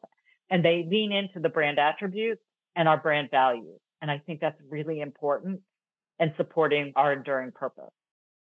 And 0.50 0.64
they 0.64 0.86
lean 0.88 1.12
into 1.12 1.40
the 1.40 1.48
brand 1.48 1.78
attributes 1.78 2.42
and 2.76 2.88
our 2.88 2.98
brand 2.98 3.30
values. 3.30 3.80
And 4.00 4.10
I 4.10 4.18
think 4.18 4.40
that's 4.40 4.58
really 4.68 5.00
important 5.00 5.60
in 6.18 6.32
supporting 6.36 6.92
our 6.96 7.12
enduring 7.12 7.52
purpose. 7.52 7.90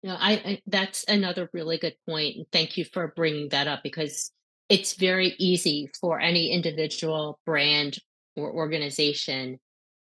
Know, 0.03 0.17
I, 0.19 0.31
I 0.33 0.61
that's 0.67 1.03
another 1.07 1.49
really 1.51 1.77
good 1.77 1.95
point. 2.07 2.35
And 2.35 2.45
thank 2.51 2.77
you 2.77 2.85
for 2.85 3.13
bringing 3.15 3.49
that 3.49 3.67
up 3.67 3.81
because 3.81 4.31
it's 4.69 4.93
very 4.93 5.33
easy 5.39 5.89
for 5.99 6.19
any 6.19 6.51
individual 6.51 7.39
brand 7.45 7.97
or 8.35 8.51
organization 8.51 9.59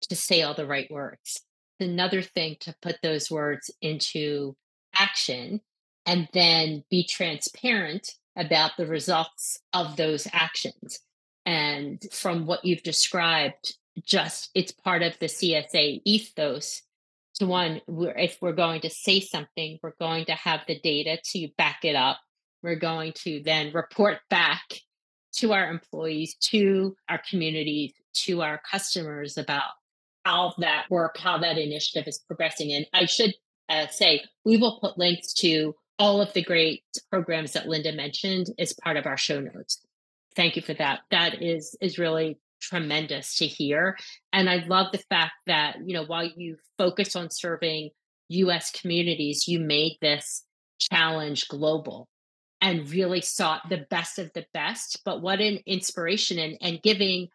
to 0.09 0.17
say 0.17 0.43
all 0.43 0.55
the 0.55 0.67
right 0.67 0.91
words 0.91 1.43
another 1.81 2.23
thing 2.23 2.57
to 2.61 2.75
put 2.83 2.97
those 3.03 3.31
words 3.31 3.71
into 3.81 4.57
action 4.95 5.61
and 6.07 6.29
then 6.33 6.85
be 6.91 7.05
transparent 7.05 8.13
about 8.37 8.73
the 8.77 8.87
results 8.87 9.61
of 9.73 9.97
those 9.97 10.27
actions. 10.33 11.01
And 11.47 12.03
from 12.13 12.47
what 12.47 12.65
you've 12.65 12.83
described, 12.83 13.77
just 14.05 14.51
it's 14.55 14.73
part 14.73 15.03
of 15.03 15.19
the 15.19 15.27
CSA 15.27 16.01
ethos 16.05 16.83
to 17.37 17.47
one, 17.47 17.81
if 17.89 18.39
we're 18.41 18.53
going 18.53 18.83
to 18.83 18.91
say 18.91 19.21
something, 19.21 19.79
we're 19.83 19.95
going 19.99 20.27
to 20.27 20.33
have 20.33 20.61
the 20.67 20.79
data 20.81 21.19
to 21.33 21.49
back 21.57 21.85
it 21.85 21.97
up. 21.97 22.19
We're 22.63 22.77
going 22.77 23.13
to 23.25 23.43
then 23.43 23.73
report 23.73 24.19
back 24.29 24.63
to 25.37 25.53
our 25.53 25.71
employees, 25.71 26.35
to 26.51 26.97
our 27.09 27.21
communities, 27.29 27.93
to 28.13 28.43
our 28.43 28.61
customers 28.71 29.39
about 29.39 29.71
how 30.25 30.55
that 30.59 30.85
work, 30.91 31.17
how 31.19 31.39
that 31.39 31.57
initiative 31.57 32.07
is 32.07 32.19
progressing. 32.19 32.73
And 32.73 32.87
I 32.93 33.07
should 33.07 33.35
uh, 33.69 33.87
say 33.87 34.23
we 34.45 34.57
will 34.57 34.79
put 34.81 34.99
links 34.99 35.33
to 35.35 35.75
all 36.01 36.23
of 36.23 36.33
the 36.33 36.43
great 36.43 36.83
programs 37.11 37.53
that 37.53 37.69
Linda 37.69 37.93
mentioned 37.93 38.47
as 38.59 38.73
part 38.73 38.97
of 38.97 39.07
our 39.07 39.19
show 39.19 39.39
notes. 39.39 39.81
Thank 40.35 40.57
you 40.57 40.63
for 40.63 40.73
that. 40.75 41.01
That 41.11 41.43
is 41.43 41.77
is 41.81 41.99
really 41.99 42.39
tremendous 42.61 43.37
to 43.37 43.47
hear. 43.47 43.97
And 44.33 44.49
I 44.49 44.65
love 44.67 44.93
the 44.93 45.05
fact 45.11 45.35
that, 45.47 45.77
you 45.85 45.95
know, 45.95 46.05
while 46.05 46.25
you 46.25 46.57
focus 46.79 47.17
on 47.17 47.31
serving 47.31 47.91
US 48.29 48.71
communities, 48.71 49.47
you 49.47 49.61
made 49.61 49.99
this 50.01 50.45
challenge 50.79 51.49
global 51.49 52.09
and 52.61 52.91
really 52.91 53.21
sought 53.21 53.69
the 53.69 53.87
best 53.91 54.19
of 54.19 54.31
the 54.35 54.47
best. 54.55 55.01
But 55.05 55.21
what 55.21 55.41
an 55.41 55.59
inspiration 55.67 56.39
and, 56.39 56.57
and 56.61 56.83
giving 56.83 57.29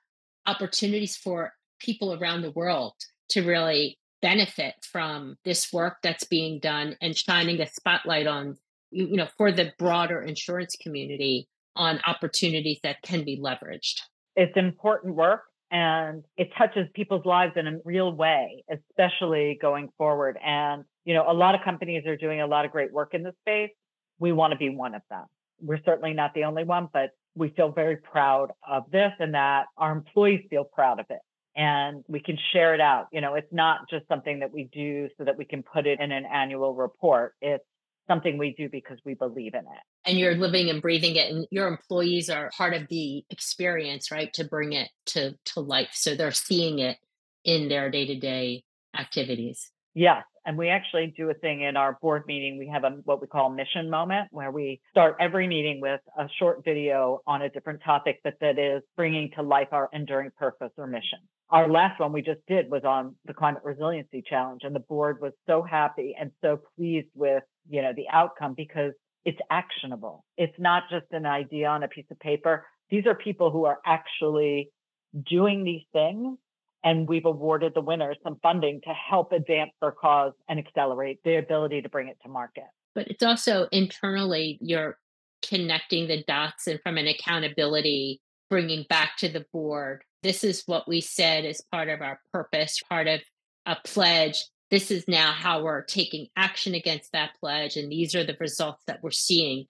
opportunities 0.47 1.15
for 1.15 1.53
people 1.79 2.13
around 2.13 2.41
the 2.41 2.51
world 2.51 2.93
to 3.29 3.43
really 3.43 3.97
benefit 4.25 4.73
from 4.91 5.37
this 5.45 5.71
work 5.71 5.97
that's 6.01 6.23
being 6.23 6.59
done 6.59 6.95
and 6.99 7.15
shining 7.15 7.61
a 7.61 7.67
spotlight 7.67 8.25
on, 8.25 8.57
you 8.89 9.17
know, 9.17 9.27
for 9.37 9.51
the 9.51 9.71
broader 9.77 10.19
insurance 10.19 10.75
community 10.81 11.47
on 11.75 11.99
opportunities 12.07 12.79
that 12.81 13.03
can 13.03 13.23
be 13.23 13.39
leveraged. 13.39 14.01
It's 14.35 14.57
important 14.57 15.13
work 15.13 15.41
and 15.69 16.23
it 16.37 16.49
touches 16.57 16.87
people's 16.95 17.23
lives 17.23 17.53
in 17.55 17.67
a 17.67 17.77
real 17.85 18.11
way, 18.11 18.63
especially 18.67 19.59
going 19.61 19.89
forward. 19.95 20.39
And, 20.43 20.85
you 21.03 21.13
know, 21.13 21.25
a 21.29 21.33
lot 21.33 21.53
of 21.53 21.61
companies 21.63 22.07
are 22.07 22.17
doing 22.17 22.41
a 22.41 22.47
lot 22.47 22.65
of 22.65 22.71
great 22.71 22.91
work 22.91 23.13
in 23.13 23.21
this 23.21 23.35
space. 23.41 23.69
We 24.17 24.31
want 24.31 24.53
to 24.53 24.57
be 24.57 24.69
one 24.69 24.95
of 24.95 25.03
them. 25.07 25.25
We're 25.61 25.83
certainly 25.85 26.13
not 26.13 26.33
the 26.33 26.45
only 26.45 26.63
one, 26.63 26.89
but 26.91 27.11
we 27.35 27.49
feel 27.49 27.71
very 27.71 27.97
proud 27.97 28.53
of 28.67 28.89
this 28.91 29.11
and 29.19 29.35
that 29.35 29.65
our 29.77 29.91
employees 29.91 30.47
feel 30.49 30.63
proud 30.63 30.99
of 30.99 31.05
it 31.11 31.19
and 31.55 32.03
we 32.07 32.19
can 32.19 32.37
share 32.53 32.73
it 32.73 32.81
out. 32.81 33.07
You 33.11 33.21
know, 33.21 33.35
it's 33.35 33.51
not 33.51 33.89
just 33.89 34.07
something 34.07 34.39
that 34.39 34.51
we 34.51 34.69
do 34.73 35.09
so 35.17 35.23
that 35.23 35.37
we 35.37 35.45
can 35.45 35.63
put 35.63 35.87
it 35.87 35.99
in 35.99 36.11
an 36.11 36.25
annual 36.25 36.73
report. 36.73 37.33
It's 37.41 37.63
something 38.07 38.37
we 38.37 38.53
do 38.57 38.69
because 38.69 38.99
we 39.05 39.13
believe 39.13 39.53
in 39.53 39.61
it. 39.61 39.81
And 40.05 40.19
you're 40.19 40.35
living 40.35 40.69
and 40.69 40.81
breathing 40.81 41.15
it 41.15 41.31
and 41.31 41.47
your 41.49 41.67
employees 41.67 42.29
are 42.29 42.51
part 42.55 42.73
of 42.73 42.87
the 42.89 43.23
experience, 43.29 44.11
right? 44.11 44.31
To 44.33 44.43
bring 44.43 44.73
it 44.73 44.89
to 45.07 45.35
to 45.45 45.59
life. 45.59 45.91
So 45.93 46.15
they're 46.15 46.31
seeing 46.31 46.79
it 46.79 46.97
in 47.43 47.69
their 47.69 47.89
day-to-day 47.89 48.63
activities. 48.97 49.71
Yes. 49.95 50.23
And 50.45 50.57
we 50.57 50.69
actually 50.69 51.11
do 51.17 51.31
a 51.31 51.33
thing 51.33 51.61
in 51.61 51.75
our 51.75 51.97
board 52.01 52.25
meeting. 52.27 52.59
We 52.59 52.67
have 52.67 52.83
a 52.83 52.91
what 53.05 53.19
we 53.19 53.25
call 53.25 53.49
mission 53.49 53.89
moment 53.89 54.27
where 54.29 54.51
we 54.51 54.79
start 54.91 55.15
every 55.19 55.47
meeting 55.47 55.81
with 55.81 56.01
a 56.19 56.27
short 56.37 56.63
video 56.63 57.21
on 57.25 57.41
a 57.41 57.49
different 57.49 57.81
topic, 57.83 58.19
but 58.23 58.35
that 58.41 58.59
is 58.59 58.83
bringing 58.95 59.31
to 59.35 59.41
life 59.41 59.69
our 59.71 59.89
enduring 59.91 60.29
purpose 60.37 60.69
or 60.77 60.85
mission. 60.85 61.17
Our 61.49 61.67
last 61.67 61.99
one 61.99 62.11
we 62.11 62.21
just 62.21 62.41
did 62.47 62.69
was 62.69 62.83
on 62.83 63.15
the 63.25 63.33
climate 63.33 63.63
resiliency 63.63 64.23
challenge 64.27 64.61
and 64.63 64.75
the 64.75 64.81
board 64.81 65.19
was 65.19 65.31
so 65.47 65.63
happy 65.63 66.15
and 66.19 66.31
so 66.41 66.59
pleased 66.75 67.09
with, 67.15 67.43
you 67.67 67.81
know, 67.81 67.93
the 67.95 68.05
outcome 68.11 68.53
because 68.55 68.91
it's 69.23 69.39
actionable. 69.49 70.25
It's 70.37 70.57
not 70.59 70.83
just 70.91 71.05
an 71.11 71.25
idea 71.25 71.67
on 71.67 71.81
a 71.81 71.87
piece 71.87 72.05
of 72.11 72.19
paper. 72.19 72.65
These 72.91 73.07
are 73.07 73.15
people 73.15 73.49
who 73.49 73.65
are 73.65 73.79
actually 73.85 74.69
doing 75.27 75.63
these 75.63 75.83
things 75.93 76.37
and 76.85 77.09
we've 77.09 77.25
awarded 77.25 77.73
the 77.73 77.81
winners 77.81 78.15
some 78.23 78.37
funding 78.43 78.79
to 78.83 78.93
help 78.93 79.31
advance 79.31 79.71
their 79.81 79.91
cause 79.91 80.33
and 80.47 80.59
accelerate 80.59 81.19
the 81.25 81.35
ability 81.37 81.81
to 81.81 81.89
bring 81.89 82.07
it 82.07 82.17
to 82.23 82.29
market. 82.29 82.63
But 82.93 83.07
it's 83.07 83.23
also 83.23 83.67
internally, 83.71 84.59
you're 84.61 84.97
connecting 85.45 86.07
the 86.07 86.23
dots 86.23 86.67
and 86.67 86.79
from 86.81 86.97
an 86.97 87.07
accountability, 87.07 88.21
bringing 88.51 88.85
back 88.87 89.17
to 89.17 89.27
the 89.27 89.45
board. 89.51 90.03
This 90.21 90.43
is 90.43 90.63
what 90.67 90.87
we 90.87 91.01
said 91.01 91.43
as 91.43 91.61
part 91.71 91.89
of 91.89 92.01
our 92.01 92.19
purpose, 92.31 92.79
part 92.87 93.07
of 93.07 93.19
a 93.65 93.75
pledge. 93.83 94.45
This 94.69 94.91
is 94.91 95.07
now 95.07 95.31
how 95.31 95.63
we're 95.63 95.83
taking 95.83 96.27
action 96.37 96.75
against 96.75 97.11
that 97.13 97.31
pledge. 97.39 97.77
And 97.77 97.91
these 97.91 98.13
are 98.13 98.23
the 98.23 98.37
results 98.39 98.83
that 98.85 98.99
we're 99.01 99.11
seeing. 99.11 99.65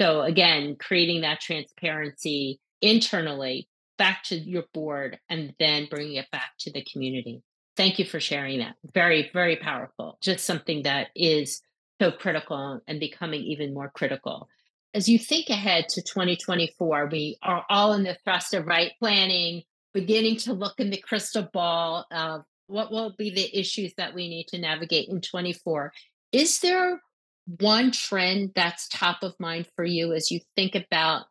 So, 0.00 0.22
again, 0.22 0.76
creating 0.78 1.22
that 1.22 1.40
transparency 1.40 2.58
internally 2.82 3.68
back 3.98 4.24
to 4.24 4.36
your 4.36 4.64
board 4.72 5.18
and 5.28 5.54
then 5.58 5.86
bringing 5.90 6.16
it 6.16 6.30
back 6.30 6.50
to 6.60 6.72
the 6.72 6.84
community. 6.90 7.42
Thank 7.76 7.98
you 7.98 8.04
for 8.04 8.20
sharing 8.20 8.60
that. 8.60 8.74
Very, 8.94 9.30
very 9.32 9.56
powerful. 9.56 10.18
Just 10.22 10.44
something 10.44 10.84
that 10.84 11.08
is 11.14 11.60
so 12.00 12.10
critical 12.10 12.80
and 12.86 13.00
becoming 13.00 13.42
even 13.42 13.74
more 13.74 13.90
critical. 13.94 14.48
As 14.94 15.08
you 15.08 15.18
think 15.18 15.50
ahead 15.50 15.88
to 15.90 16.02
2024, 16.02 17.08
we 17.12 17.36
are 17.42 17.64
all 17.68 17.92
in 17.92 18.02
the 18.02 18.16
thrust 18.24 18.54
of 18.54 18.66
right 18.66 18.92
planning, 18.98 19.62
beginning 19.92 20.36
to 20.38 20.54
look 20.54 20.74
in 20.78 20.90
the 20.90 20.96
crystal 20.96 21.48
ball 21.52 22.06
of 22.10 22.42
what 22.66 22.90
will 22.90 23.14
be 23.16 23.30
the 23.30 23.58
issues 23.58 23.92
that 23.96 24.14
we 24.14 24.28
need 24.28 24.48
to 24.48 24.58
navigate 24.58 25.08
in 25.08 25.20
24. 25.20 25.92
Is 26.32 26.58
there 26.60 27.00
one 27.46 27.92
trend 27.92 28.52
that's 28.54 28.88
top 28.88 29.22
of 29.22 29.34
mind 29.38 29.68
for 29.76 29.84
you 29.84 30.12
as 30.12 30.30
you 30.30 30.40
think 30.56 30.74
about 30.74 31.26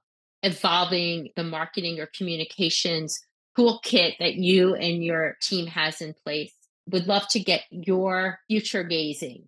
evolving 0.45 1.29
the 1.35 1.43
marketing 1.43 1.99
or 1.99 2.07
communications 2.15 3.19
toolkit 3.57 4.17
that 4.19 4.35
you 4.35 4.75
and 4.75 5.03
your 5.03 5.37
team 5.41 5.65
has 5.65 6.01
in 6.01 6.13
place. 6.13 6.53
Would 6.91 7.07
love 7.07 7.27
to 7.29 7.39
get 7.39 7.63
your 7.71 8.39
future 8.47 8.83
gazing. 8.83 9.47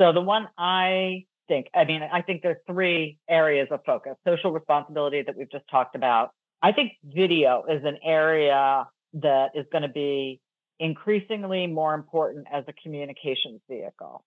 So 0.00 0.12
the 0.12 0.20
one 0.20 0.48
I 0.56 1.24
think, 1.48 1.66
I 1.74 1.84
mean, 1.84 2.02
I 2.02 2.22
think 2.22 2.42
there's 2.42 2.58
three 2.66 3.18
areas 3.28 3.68
of 3.70 3.80
focus. 3.84 4.14
Social 4.26 4.52
responsibility 4.52 5.22
that 5.22 5.36
we've 5.36 5.50
just 5.50 5.68
talked 5.70 5.96
about. 5.96 6.30
I 6.62 6.72
think 6.72 6.92
video 7.04 7.64
is 7.68 7.84
an 7.84 7.98
area 8.02 8.86
that 9.14 9.50
is 9.54 9.66
going 9.70 9.82
to 9.82 9.88
be 9.88 10.40
increasingly 10.80 11.66
more 11.66 11.94
important 11.94 12.46
as 12.52 12.64
a 12.68 12.72
communications 12.72 13.60
vehicle. 13.68 14.24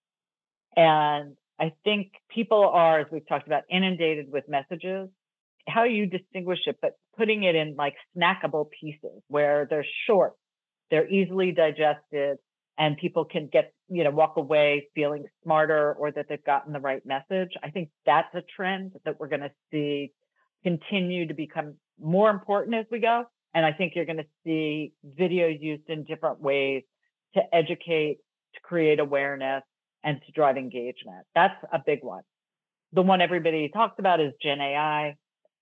And 0.76 1.36
I 1.60 1.74
think 1.84 2.14
people 2.30 2.70
are, 2.70 3.00
as 3.00 3.08
we've 3.12 3.28
talked 3.28 3.48
about, 3.48 3.64
inundated 3.70 4.32
with 4.32 4.48
messages 4.50 5.10
how 5.68 5.84
you 5.84 6.06
distinguish 6.06 6.60
it, 6.66 6.78
but 6.82 6.94
putting 7.18 7.44
it 7.44 7.56
in 7.56 7.76
like 7.78 7.96
snackable 8.18 8.68
pieces 8.80 9.22
where 9.28 9.68
they're 9.70 9.86
short, 10.08 10.34
they're 10.90 11.08
easily 11.08 11.52
digested, 11.52 12.38
and 12.78 12.98
people 12.98 13.26
can 13.26 13.48
get, 13.52 13.74
you 13.90 14.04
know, 14.04 14.12
walk 14.12 14.38
away 14.38 14.88
feeling 14.96 15.26
smarter 15.44 15.94
or 15.94 16.12
that 16.12 16.28
they've 16.30 16.44
gotten 16.44 16.74
the 16.74 16.80
right 16.80 17.06
message. 17.06 17.52
I 17.64 17.70
think 17.70 17.90
that's 18.06 18.34
a 18.34 18.42
trend 18.56 18.94
that 19.06 19.20
we're 19.20 19.28
going 19.28 19.42
to 19.42 19.52
see 19.72 20.12
continue 20.64 21.28
to 21.28 21.34
become 21.34 21.76
more 22.00 22.30
important 22.30 22.76
as 22.76 22.86
we 22.92 23.00
go. 23.00 23.26
And 23.54 23.66
I 23.66 23.74
think 23.74 23.94
you're 23.96 24.06
going 24.06 24.18
to 24.18 24.28
see 24.46 24.94
video 25.04 25.48
used 25.48 25.90
in 25.90 26.06
different 26.06 26.40
ways 26.40 26.84
to 27.36 27.42
educate, 27.54 28.18
to 28.56 28.62
create 28.62 29.00
awareness, 29.00 29.64
and 30.04 30.20
to 30.26 30.32
drive 30.32 30.58
engagement. 30.58 31.26
That's 31.36 31.56
a 31.72 31.80
big 31.86 32.00
one. 32.02 32.24
The 32.94 33.02
one 33.02 33.22
everybody 33.22 33.70
talks 33.70 33.96
about 34.00 34.20
is 34.20 34.34
Gen 34.42 34.60
AI. 34.60 35.16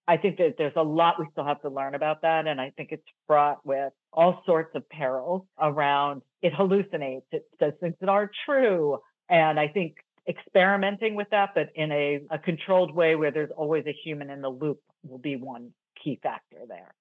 I 0.10 0.17
think 0.17 0.38
that 0.38 0.56
there's 0.58 0.74
a 0.76 0.82
lot 0.82 1.19
we 1.19 1.28
still 1.32 1.45
have 1.45 1.62
to 1.62 1.69
learn 1.69 1.93
about 1.93 2.24
that. 2.24 2.48
And 2.48 2.60
I 2.60 2.72
think 2.76 2.89
it's 2.91 3.06
fraught 3.28 3.63
with 3.63 3.93
all 4.12 4.41
sorts 4.43 4.76
of 4.76 4.89
perils 4.89 5.43
around 5.62 6.24
it 6.41 6.52
hallucinates, 6.52 7.22
it 7.32 7.45
says 7.60 7.74
things 7.80 7.93
that 8.00 8.10
aren't 8.10 8.32
true. 8.43 8.98
And 9.30 9.60
I 9.60 9.67
think 9.67 9.98
experimenting 10.28 11.13
with 11.13 11.28
that, 11.30 11.52
but 11.54 11.67
in 11.76 11.91
a, 11.91 12.22
a 12.32 12.39
controlled 12.39 12.95
way 12.95 13.15
where 13.15 13.30
there's 13.30 13.52
always 13.56 13.86
a 13.86 13.93
human 14.04 14.32
in 14.32 14.41
the 14.41 14.50
loop 14.50 14.80
will 15.08 15.19
be 15.19 15.36
one 15.36 15.74
key 16.04 16.19
factor 16.24 16.58
there. 16.67 16.91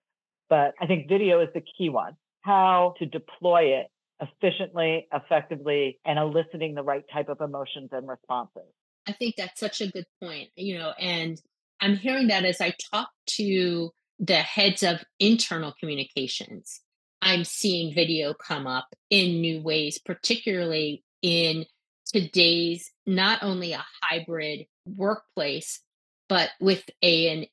But 0.51 0.75
I 0.79 0.87
think 0.87 1.09
video 1.09 1.41
is 1.41 1.49
the 1.55 1.63
key 1.79 1.89
one. 1.89 2.15
How 2.43 2.95
to 2.99 3.07
deploy 3.07 3.79
it 3.81 3.87
efficiently, 4.21 5.09
effectively, 5.15 5.99
and 6.05 6.19
eliciting 6.19 6.75
the 6.75 6.83
right 6.83 7.05
type 7.11 7.31
of 7.31 7.41
emotions 7.41 7.89
and 7.93 8.07
responses. 8.07 8.69
I 9.07 9.13
think 9.13 9.37
that's 9.37 9.59
such 9.59 9.81
a 9.81 9.87
good 9.87 10.05
point, 10.21 10.51
you 10.57 10.77
know, 10.77 10.93
and 10.99 11.41
I'm 11.81 11.97
hearing 11.97 12.29
that 12.29 12.45
as 12.45 12.61
I 12.61 12.75
talk 12.93 13.11
to 13.37 13.91
the 14.19 14.37
heads 14.37 14.83
of 14.83 15.05
internal 15.21 15.75
communications. 15.79 16.81
I'm 17.23 17.45
seeing 17.45 17.95
video 17.95 18.35
come 18.35 18.67
up 18.67 18.89
in 19.11 19.41
new 19.41 19.63
ways, 19.63 19.99
particularly 19.99 21.05
in 21.23 21.67
today's 22.07 22.91
not 23.07 23.43
only 23.43 23.73
a 23.73 23.85
hybrid 24.03 24.67
workplace, 24.87 25.81
but 26.29 26.51
with 26.61 26.85
a, 27.03 27.49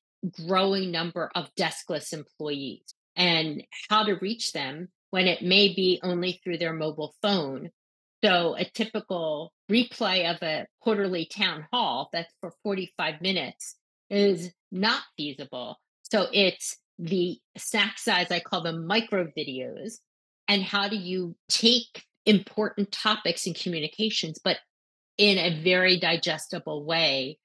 growing 0.47 0.91
number 0.91 1.29
of 1.35 1.53
deskless 1.55 2.13
employees 2.13 2.93
and 3.15 3.63
how 3.89 4.03
to 4.03 4.15
reach 4.15 4.53
them 4.53 4.89
when 5.11 5.27
it 5.27 5.41
may 5.41 5.73
be 5.73 5.99
only 6.03 6.39
through 6.43 6.57
their 6.57 6.73
mobile 6.73 7.13
phone. 7.21 7.69
So, 8.23 8.55
a 8.57 8.65
typical 8.65 9.53
replay 9.69 10.29
of 10.33 10.41
a 10.41 10.65
quarterly 10.81 11.25
town 11.25 11.67
hall 11.71 12.09
that's 12.11 12.33
for 12.41 12.53
45 12.63 13.21
minutes 13.21 13.75
is 14.09 14.51
not 14.71 15.01
feasible. 15.17 15.79
So 16.03 16.27
it's 16.31 16.77
the 16.99 17.39
snack 17.57 17.97
size, 17.97 18.31
I 18.31 18.39
call 18.39 18.61
them 18.61 18.87
micro 18.87 19.27
videos. 19.37 19.95
And 20.47 20.61
how 20.61 20.87
do 20.87 20.95
you 20.95 21.35
take 21.49 22.03
important 22.25 22.91
topics 22.91 23.45
in 23.47 23.53
communications, 23.53 24.39
but 24.43 24.57
in 25.17 25.37
a 25.37 25.61
very 25.61 25.99
digestible 25.99 26.85
way 26.85 27.37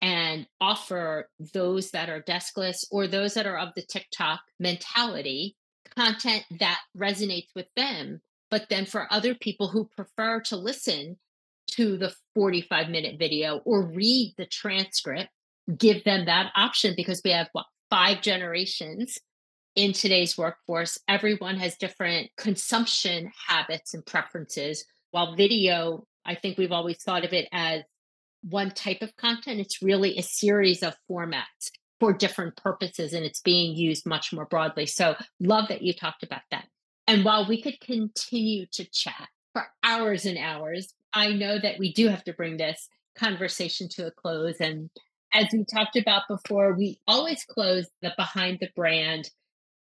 and 0.00 0.46
offer 0.60 1.28
those 1.52 1.90
that 1.90 2.08
are 2.08 2.22
deskless 2.22 2.84
or 2.90 3.06
those 3.06 3.34
that 3.34 3.46
are 3.46 3.58
of 3.58 3.70
the 3.74 3.82
TikTok 3.82 4.40
mentality 4.60 5.56
content 5.96 6.44
that 6.60 6.80
resonates 6.96 7.48
with 7.54 7.66
them. 7.76 8.20
But 8.50 8.68
then 8.70 8.86
for 8.86 9.12
other 9.12 9.34
people 9.34 9.68
who 9.68 9.90
prefer 9.96 10.40
to 10.42 10.56
listen 10.56 11.18
to 11.72 11.98
the 11.98 12.14
45 12.34 12.88
minute 12.88 13.16
video 13.18 13.58
or 13.64 13.82
read 13.82 14.34
the 14.38 14.46
transcript, 14.46 15.30
give 15.76 16.04
them 16.04 16.26
that 16.26 16.52
option 16.56 16.94
because 16.96 17.20
we 17.24 17.30
have 17.30 17.48
what, 17.52 17.66
five 17.90 18.22
generations 18.22 19.18
in 19.74 19.92
today's 19.92 20.36
workforce. 20.36 20.98
Everyone 21.08 21.56
has 21.56 21.76
different 21.76 22.30
consumption 22.36 23.30
habits 23.48 23.94
and 23.94 24.04
preferences. 24.04 24.84
While 25.10 25.36
video, 25.36 26.06
I 26.24 26.34
think 26.34 26.58
we've 26.58 26.72
always 26.72 27.02
thought 27.02 27.24
of 27.24 27.32
it 27.32 27.48
as 27.52 27.82
one 28.42 28.70
type 28.70 29.02
of 29.02 29.16
content, 29.16 29.60
it's 29.60 29.82
really 29.82 30.16
a 30.16 30.22
series 30.22 30.82
of 30.82 30.94
formats 31.10 31.70
for 31.98 32.12
different 32.12 32.56
purposes 32.56 33.12
and 33.12 33.24
it's 33.24 33.40
being 33.40 33.76
used 33.76 34.06
much 34.06 34.32
more 34.32 34.46
broadly. 34.46 34.86
So, 34.86 35.16
love 35.40 35.68
that 35.68 35.82
you 35.82 35.92
talked 35.92 36.22
about 36.22 36.42
that. 36.50 36.66
And 37.06 37.24
while 37.24 37.48
we 37.48 37.60
could 37.60 37.80
continue 37.80 38.66
to 38.72 38.84
chat 38.84 39.28
for 39.52 39.66
hours 39.82 40.24
and 40.24 40.38
hours, 40.38 40.92
I 41.12 41.32
know 41.32 41.58
that 41.58 41.78
we 41.78 41.92
do 41.92 42.08
have 42.08 42.22
to 42.24 42.32
bring 42.32 42.56
this 42.56 42.88
conversation 43.16 43.88
to 43.90 44.06
a 44.06 44.10
close. 44.10 44.60
And 44.60 44.90
as 45.32 45.46
we 45.52 45.64
talked 45.64 45.96
about 45.96 46.22
before, 46.28 46.74
we 46.74 47.00
always 47.06 47.44
close 47.44 47.86
the 48.02 48.12
behind 48.16 48.58
the 48.60 48.68
brand 48.74 49.30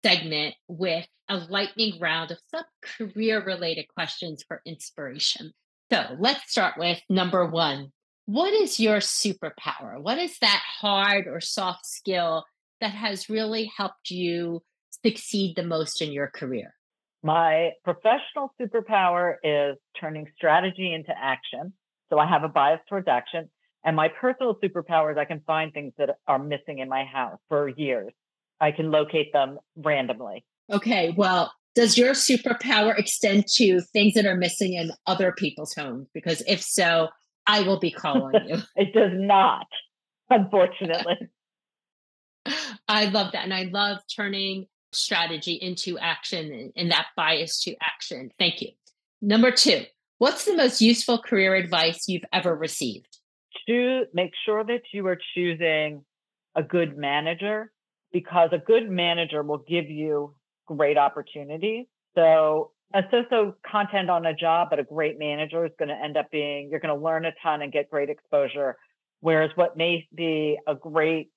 segment 0.04 0.56
with 0.68 1.08
a 1.30 1.38
lightning 1.38 2.00
round 2.00 2.32
of 2.32 2.40
some 2.50 2.66
career 2.84 3.44
related 3.44 3.88
questions 3.88 4.44
for 4.48 4.62
inspiration. 4.66 5.52
So 5.92 6.16
let's 6.20 6.52
start 6.52 6.76
with 6.78 7.00
number 7.10 7.46
one. 7.46 7.92
What 8.26 8.54
is 8.54 8.80
your 8.80 8.98
superpower? 8.98 10.02
What 10.02 10.18
is 10.18 10.38
that 10.40 10.62
hard 10.82 11.28
or 11.28 11.40
soft 11.40 11.86
skill 11.86 12.46
that 12.82 12.92
has 12.92 13.30
really 13.30 13.72
helped 13.76 14.12
you 14.12 14.62
succeed 15.04 15.56
the 15.56 15.64
most 15.64 16.02
in 16.02 16.12
your 16.12 16.28
career? 16.28 16.74
My 17.24 17.72
professional 17.84 18.54
superpower 18.60 19.36
is 19.44 19.78
turning 20.00 20.28
strategy 20.36 20.94
into 20.94 21.14
action. 21.18 21.74
So 22.10 22.20
I 22.20 22.28
have 22.28 22.44
a 22.44 22.50
bias 22.50 22.80
towards 22.88 23.08
action. 23.08 23.50
And 23.88 23.96
my 23.96 24.10
personal 24.10 24.54
superpower 24.62 25.14
is 25.14 25.18
I 25.18 25.24
can 25.24 25.40
find 25.48 25.74
things 25.74 25.94
that 25.98 26.18
are 26.28 26.38
missing 26.38 26.80
in 26.80 26.90
my 26.90 27.06
house 27.06 27.40
for 27.48 27.70
years. 27.70 28.12
I 28.60 28.72
can 28.72 28.92
locate 28.92 29.32
them 29.32 29.60
randomly. 29.78 30.44
Okay. 30.70 31.14
Well, 31.16 31.54
does 31.74 31.98
your 31.98 32.12
superpower 32.12 33.00
extend 33.00 33.48
to 33.56 33.80
things 33.80 34.16
that 34.16 34.26
are 34.26 34.36
missing 34.36 34.74
in 34.74 34.92
other 35.06 35.32
people's 35.32 35.74
homes? 35.74 36.10
Because 36.14 36.44
if 36.48 36.62
so, 36.62 37.08
I 37.48 37.62
will 37.62 37.80
be 37.80 37.90
calling 37.90 38.34
you. 38.48 38.58
it 38.76 38.94
does 38.94 39.14
not, 39.14 39.68
unfortunately. 40.30 41.16
I 42.90 43.06
love 43.06 43.32
that. 43.32 43.46
And 43.46 43.54
I 43.54 43.70
love 43.72 44.00
turning 44.14 44.66
strategy 44.92 45.54
into 45.54 45.98
action 45.98 46.74
and 46.76 46.92
that 46.92 47.08
bias 47.16 47.64
to 47.64 47.76
action. 47.82 48.32
Thank 48.38 48.62
you. 48.62 48.72
Number 49.22 49.50
two, 49.50 49.86
what's 50.18 50.44
the 50.44 50.58
most 50.58 50.82
useful 50.82 51.20
career 51.20 51.56
advice 51.56 52.10
you've 52.10 52.26
ever 52.34 52.54
received? 52.54 53.18
To 53.68 54.06
make 54.14 54.32
sure 54.46 54.64
that 54.64 54.82
you 54.94 55.06
are 55.08 55.18
choosing 55.36 56.04
a 56.56 56.64
good 56.64 56.98
manager 56.98 57.72
because 58.14 58.50
a 58.52 58.58
good 58.58 58.90
manager 58.90 59.44
will 59.44 59.64
give 59.68 59.90
you 59.90 60.36
great 60.66 60.98
opportunities. 60.98 61.86
So 62.16 62.72
a 62.94 63.04
so-so 63.12 63.56
content 63.70 64.10
on 64.10 64.26
a 64.26 64.34
job, 64.34 64.70
but 64.70 64.80
a 64.80 64.84
great 64.84 65.20
manager 65.20 65.66
is 65.66 65.72
going 65.78 65.90
to 65.90 65.96
end 65.96 66.16
up 66.16 66.32
being, 66.32 66.70
you're 66.70 66.80
going 66.80 66.98
to 66.98 67.04
learn 67.04 67.26
a 67.26 67.32
ton 67.44 67.62
and 67.62 67.72
get 67.72 67.90
great 67.90 68.10
exposure. 68.10 68.78
Whereas 69.20 69.52
what 69.56 69.76
may 69.76 70.08
be 70.16 70.58
a 70.68 70.76
great 70.76 71.30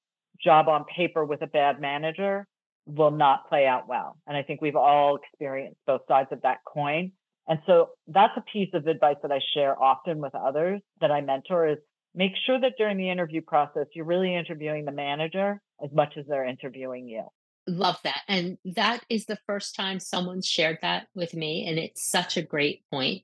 job 0.43 0.69
on 0.69 0.85
paper 0.85 1.25
with 1.25 1.43
a 1.43 1.47
bad 1.47 1.81
manager 1.81 2.47
will 2.87 3.11
not 3.11 3.49
play 3.49 3.67
out 3.67 3.89
well. 3.89 4.17
And 4.27 4.37
I 4.37 4.43
think 4.43 4.61
we've 4.63 4.77
all 4.77 5.17
experienced 5.17 5.81
both 5.87 6.03
sides 6.09 6.29
of 6.31 6.43
that 6.43 6.59
coin. 6.65 7.13
And 7.49 7.59
so 7.67 7.91
that's 8.07 8.37
a 8.37 8.43
piece 8.43 8.71
of 8.75 8.87
advice 8.87 9.17
that 9.23 9.33
I 9.33 9.41
share 9.53 9.81
often 9.81 10.19
with 10.19 10.35
others 10.35 10.81
that 11.01 11.11
I 11.11 11.21
mentor 11.21 11.67
is 11.69 11.79
make 12.15 12.33
sure 12.47 12.61
that 12.61 12.75
during 12.79 12.97
the 12.97 13.11
interview 13.11 13.41
process, 13.41 13.87
you're 13.95 14.05
really 14.05 14.35
interviewing 14.35 14.85
the 14.85 14.93
manager 14.93 15.61
as 15.83 15.91
much 15.93 16.15
as 16.17 16.27
they're 16.27 16.47
interviewing 16.47 17.09
you. 17.09 17.25
Love 17.67 17.99
that. 18.05 18.23
And 18.29 18.59
that 18.65 19.05
is 19.09 19.27
the 19.27 19.39
first 19.47 19.77
time 19.77 20.01
someone 20.01 20.43
shared 20.43 20.79
that 20.83 21.07
with 21.15 21.35
me. 21.35 21.67
And 21.67 21.79
it's 21.79 22.05
such 22.05 22.37
a 22.37 22.43
great 22.43 22.83
point. 22.91 23.23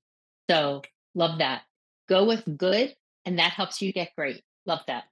So 0.48 0.82
love 1.14 1.38
that. 1.38 1.62
Go 2.08 2.24
with 2.24 2.44
good, 2.56 2.94
and 3.24 3.38
that 3.38 3.52
helps 3.52 3.82
you 3.82 3.92
get 3.92 4.14
great. 4.16 4.42
Love 4.64 4.80
that. 4.86 5.04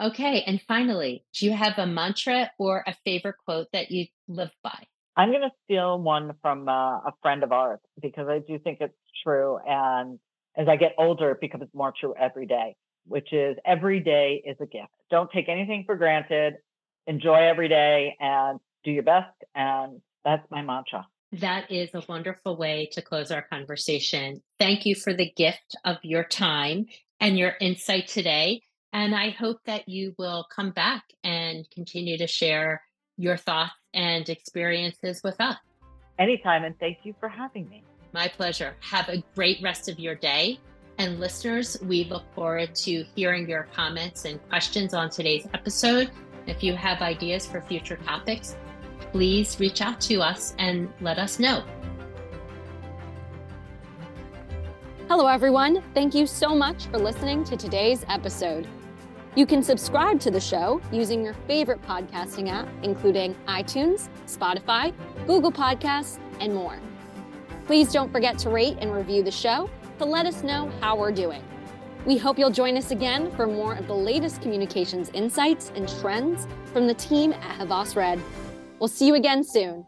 Okay. 0.00 0.42
And 0.46 0.60
finally, 0.62 1.24
do 1.34 1.46
you 1.46 1.52
have 1.52 1.78
a 1.78 1.86
mantra 1.86 2.50
or 2.58 2.84
a 2.86 2.94
favorite 3.04 3.36
quote 3.44 3.68
that 3.72 3.90
you 3.90 4.06
live 4.28 4.50
by? 4.62 4.86
I'm 5.16 5.30
going 5.30 5.42
to 5.42 5.50
steal 5.64 5.98
one 5.98 6.32
from 6.40 6.68
uh, 6.68 6.98
a 6.98 7.12
friend 7.20 7.42
of 7.42 7.52
ours 7.52 7.80
because 8.00 8.28
I 8.28 8.38
do 8.38 8.58
think 8.58 8.78
it's 8.80 8.94
true. 9.22 9.58
And 9.66 10.18
as 10.56 10.68
I 10.68 10.76
get 10.76 10.94
older, 10.98 11.32
it 11.32 11.40
becomes 11.40 11.68
more 11.74 11.92
true 11.98 12.14
every 12.18 12.46
day, 12.46 12.76
which 13.06 13.32
is 13.32 13.56
every 13.64 14.00
day 14.00 14.42
is 14.44 14.56
a 14.60 14.66
gift. 14.66 14.92
Don't 15.10 15.30
take 15.30 15.48
anything 15.48 15.84
for 15.86 15.96
granted. 15.96 16.54
Enjoy 17.06 17.34
every 17.34 17.68
day 17.68 18.16
and 18.20 18.60
do 18.84 18.90
your 18.90 19.02
best. 19.02 19.34
And 19.54 20.00
that's 20.24 20.48
my 20.50 20.62
mantra. 20.62 21.06
That 21.32 21.70
is 21.70 21.90
a 21.94 22.02
wonderful 22.08 22.56
way 22.56 22.90
to 22.92 23.02
close 23.02 23.30
our 23.30 23.42
conversation. 23.42 24.42
Thank 24.58 24.84
you 24.84 24.94
for 24.94 25.14
the 25.14 25.30
gift 25.30 25.76
of 25.84 25.96
your 26.02 26.24
time 26.24 26.86
and 27.20 27.38
your 27.38 27.54
insight 27.60 28.08
today. 28.08 28.62
And 28.92 29.14
I 29.14 29.30
hope 29.30 29.58
that 29.64 29.88
you 29.88 30.14
will 30.18 30.46
come 30.54 30.72
back 30.72 31.04
and 31.24 31.66
continue 31.70 32.18
to 32.18 32.26
share 32.26 32.82
your 33.16 33.38
thoughts 33.38 33.72
and 33.94 34.28
experiences 34.28 35.22
with 35.24 35.40
us. 35.40 35.56
Anytime. 36.18 36.64
And 36.64 36.78
thank 36.78 36.98
you 37.04 37.14
for 37.18 37.28
having 37.28 37.68
me. 37.68 37.82
My 38.12 38.28
pleasure. 38.28 38.76
Have 38.80 39.08
a 39.08 39.22
great 39.34 39.58
rest 39.62 39.88
of 39.88 39.98
your 39.98 40.14
day. 40.14 40.60
And 41.02 41.18
listeners, 41.18 41.76
we 41.82 42.04
look 42.04 42.22
forward 42.32 42.76
to 42.76 43.04
hearing 43.16 43.48
your 43.48 43.66
comments 43.74 44.24
and 44.24 44.40
questions 44.48 44.94
on 44.94 45.10
today's 45.10 45.48
episode. 45.52 46.12
If 46.46 46.62
you 46.62 46.76
have 46.76 47.02
ideas 47.02 47.44
for 47.44 47.60
future 47.60 47.96
topics, 47.96 48.54
please 49.10 49.58
reach 49.58 49.80
out 49.80 50.00
to 50.02 50.22
us 50.22 50.54
and 50.60 50.88
let 51.00 51.18
us 51.18 51.40
know. 51.40 51.64
Hello, 55.08 55.26
everyone. 55.26 55.82
Thank 55.92 56.14
you 56.14 56.24
so 56.24 56.54
much 56.54 56.86
for 56.86 56.98
listening 56.98 57.42
to 57.46 57.56
today's 57.56 58.04
episode. 58.08 58.68
You 59.34 59.44
can 59.44 59.60
subscribe 59.60 60.20
to 60.20 60.30
the 60.30 60.38
show 60.38 60.80
using 60.92 61.24
your 61.24 61.34
favorite 61.48 61.82
podcasting 61.82 62.48
app, 62.48 62.68
including 62.84 63.34
iTunes, 63.48 64.08
Spotify, 64.26 64.94
Google 65.26 65.50
Podcasts, 65.50 66.20
and 66.38 66.54
more. 66.54 66.78
Please 67.66 67.92
don't 67.92 68.12
forget 68.12 68.38
to 68.38 68.50
rate 68.50 68.76
and 68.80 68.94
review 68.94 69.24
the 69.24 69.32
show 69.32 69.68
to 69.98 70.04
let 70.04 70.26
us 70.26 70.42
know 70.42 70.70
how 70.80 70.96
we're 70.96 71.12
doing. 71.12 71.42
We 72.04 72.18
hope 72.18 72.38
you'll 72.38 72.50
join 72.50 72.76
us 72.76 72.90
again 72.90 73.30
for 73.36 73.46
more 73.46 73.74
of 73.74 73.86
the 73.86 73.94
latest 73.94 74.42
communications 74.42 75.10
insights 75.14 75.70
and 75.74 75.88
trends 76.00 76.48
from 76.72 76.86
the 76.86 76.94
team 76.94 77.32
at 77.32 77.58
Havas 77.58 77.94
Red. 77.94 78.20
We'll 78.80 78.88
see 78.88 79.06
you 79.06 79.14
again 79.14 79.44
soon. 79.44 79.86